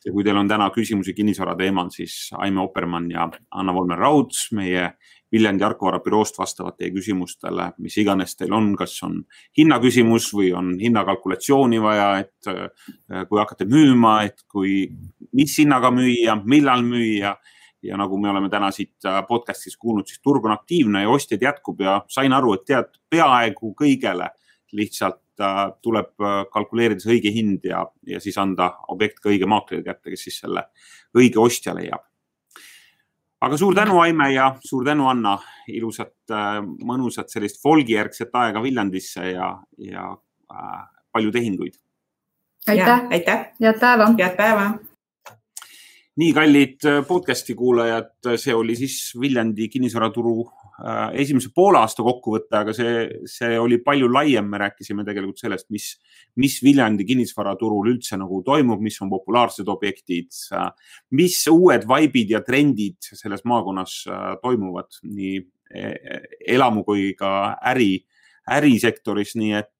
ja 0.05 0.12
kui 0.12 0.24
teil 0.24 0.37
on 0.37 0.48
täna 0.48 0.66
küsimusi 0.74 1.14
kinnisvara 1.16 1.55
teemal, 1.57 1.88
siis 1.94 2.29
Aime 2.37 2.61
Oppermann 2.61 3.09
ja 3.11 3.24
Anna 3.57 3.72
Volmer-Rauds 3.72 4.50
meie 4.53 4.90
Viljandi 5.33 5.64
Arkovara 5.64 6.03
büroost 6.05 6.37
vastavad 6.37 6.76
teie 6.76 6.90
küsimustele, 6.92 7.70
mis 7.79 7.96
iganes 8.03 8.37
teil 8.37 8.53
on, 8.53 8.74
kas 8.76 8.98
on 9.07 9.22
hinnaküsimus 9.57 10.29
või 10.37 10.50
on 10.59 10.74
hinnakalkulatsiooni 10.81 11.81
vaja, 11.81 12.11
et 12.26 12.50
äh, 12.53 13.24
kui 13.31 13.40
hakkate 13.40 13.64
müüma, 13.70 14.18
et 14.29 14.44
kui, 14.50 14.90
mis 15.33 15.57
hinnaga 15.62 15.94
müüa, 15.94 16.37
millal 16.44 16.85
müüa 16.85 17.38
ja 17.83 17.97
nagu 17.97 18.19
me 18.19 18.31
oleme 18.31 18.51
täna 18.51 18.71
siit 18.75 19.05
äh, 19.07 19.23
podcast'is 19.29 19.77
kuulnud, 19.79 20.09
siis 20.09 20.21
turg 20.23 20.45
on 20.45 20.55
aktiivne 20.55 21.03
ja 21.03 21.11
ostjaid 21.11 21.43
jätkub 21.43 21.81
ja 21.81 22.01
sain 22.09 22.33
aru, 22.33 22.55
et 22.57 22.66
tead, 22.69 22.93
peaaegu 23.11 23.73
kõigele 23.79 24.29
lihtsalt 24.77 25.40
äh, 25.40 25.64
tuleb 25.83 26.12
äh, 26.21 26.45
kalkuleerida 26.53 27.03
see 27.03 27.16
õige 27.16 27.33
hind 27.35 27.66
ja, 27.69 27.85
ja 28.07 28.21
siis 28.21 28.38
anda 28.38 28.73
objekt 28.93 29.21
ka 29.23 29.33
õige 29.33 29.49
maakleri 29.51 29.85
kätte, 29.87 30.12
kes 30.12 30.29
siis 30.29 30.40
selle 30.45 30.66
õige 31.16 31.40
ostja 31.43 31.75
leiab. 31.77 32.05
aga 33.40 33.57
suur 33.57 33.75
tänu, 33.75 34.01
Aime 34.01 34.33
ja 34.35 34.53
suur 34.64 34.85
tänu, 34.85 35.09
Anna, 35.09 35.38
ilusat, 35.69 36.12
mõnusat 36.85 37.33
sellist 37.33 37.62
folgijärgset 37.62 38.35
aega 38.37 38.62
Viljandisse 38.62 39.33
ja, 39.33 39.55
ja 39.79 40.11
äh, 40.53 40.85
palju 41.12 41.33
tehinguid. 41.33 41.81
aitäh, 42.69 43.09
aitäh, 43.11 43.51
head 43.61 43.81
päeva. 43.81 44.12
head 44.19 44.37
päeva 44.37 44.71
nii 46.20 46.33
kallid 46.37 46.85
äh, 46.88 47.00
podcast'i 47.06 47.54
kuulajad, 47.56 48.12
see 48.40 48.54
oli 48.56 48.74
siis 48.78 49.12
Viljandi 49.20 49.68
kinnisvaraturu 49.72 50.35
äh, 50.42 51.14
esimese 51.22 51.52
poole 51.54 51.80
aasta 51.80 52.04
kokkuvõte, 52.04 52.50
aga 52.59 52.74
see, 52.76 53.06
see 53.30 53.56
oli 53.61 53.78
palju 53.85 54.11
laiem, 54.12 54.48
me 54.50 54.61
rääkisime 54.61 55.04
tegelikult 55.06 55.40
sellest, 55.40 55.68
mis, 55.72 55.92
mis 56.40 56.59
Viljandi 56.64 57.06
kinnisvaraturul 57.09 57.92
üldse 57.94 58.18
nagu 58.20 58.42
toimub, 58.46 58.83
mis 58.85 59.00
on 59.04 59.12
populaarsed 59.12 59.70
objektid, 59.72 60.35
mis 61.16 61.40
uued 61.52 61.87
vaibid 61.88 62.37
ja 62.37 62.44
trendid 62.46 63.12
selles 63.12 63.46
maakonnas 63.48 64.02
äh, 64.11 64.30
toimuvad 64.44 65.00
nii 65.06 65.40
elamu 66.50 66.83
kui 66.83 67.12
ka 67.14 67.54
äri, 67.70 67.92
ärisektoris, 68.50 69.37
nii 69.38 69.52
et 69.61 69.70
Äh, 69.70 69.80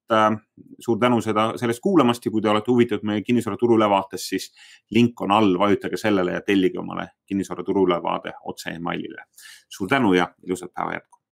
suur 0.81 0.99
tänu 0.99 1.21
seda, 1.25 1.53
sellest 1.61 1.81
kuulamast 1.83 2.25
ja 2.25 2.31
kui 2.31 2.43
te 2.43 2.51
olete 2.51 2.71
huvitatud 2.73 3.07
meie 3.07 3.23
kinnisvaraturu 3.23 3.77
ülevaatest, 3.79 4.33
siis 4.35 4.51
link 4.97 5.21
on 5.21 5.33
all, 5.37 5.55
vajutage 5.59 6.01
sellele 6.01 6.35
ja 6.39 6.43
tellige 6.47 6.81
omale 6.81 7.09
kinnisvaraturu 7.27 7.87
ülevaade 7.87 8.35
otse 8.45 8.71
emailile. 8.71 9.25
suur 9.69 9.89
tänu 9.89 10.13
ja 10.15 10.29
ilusat 10.47 10.75
päeva 10.75 10.93
jätku. 10.99 11.20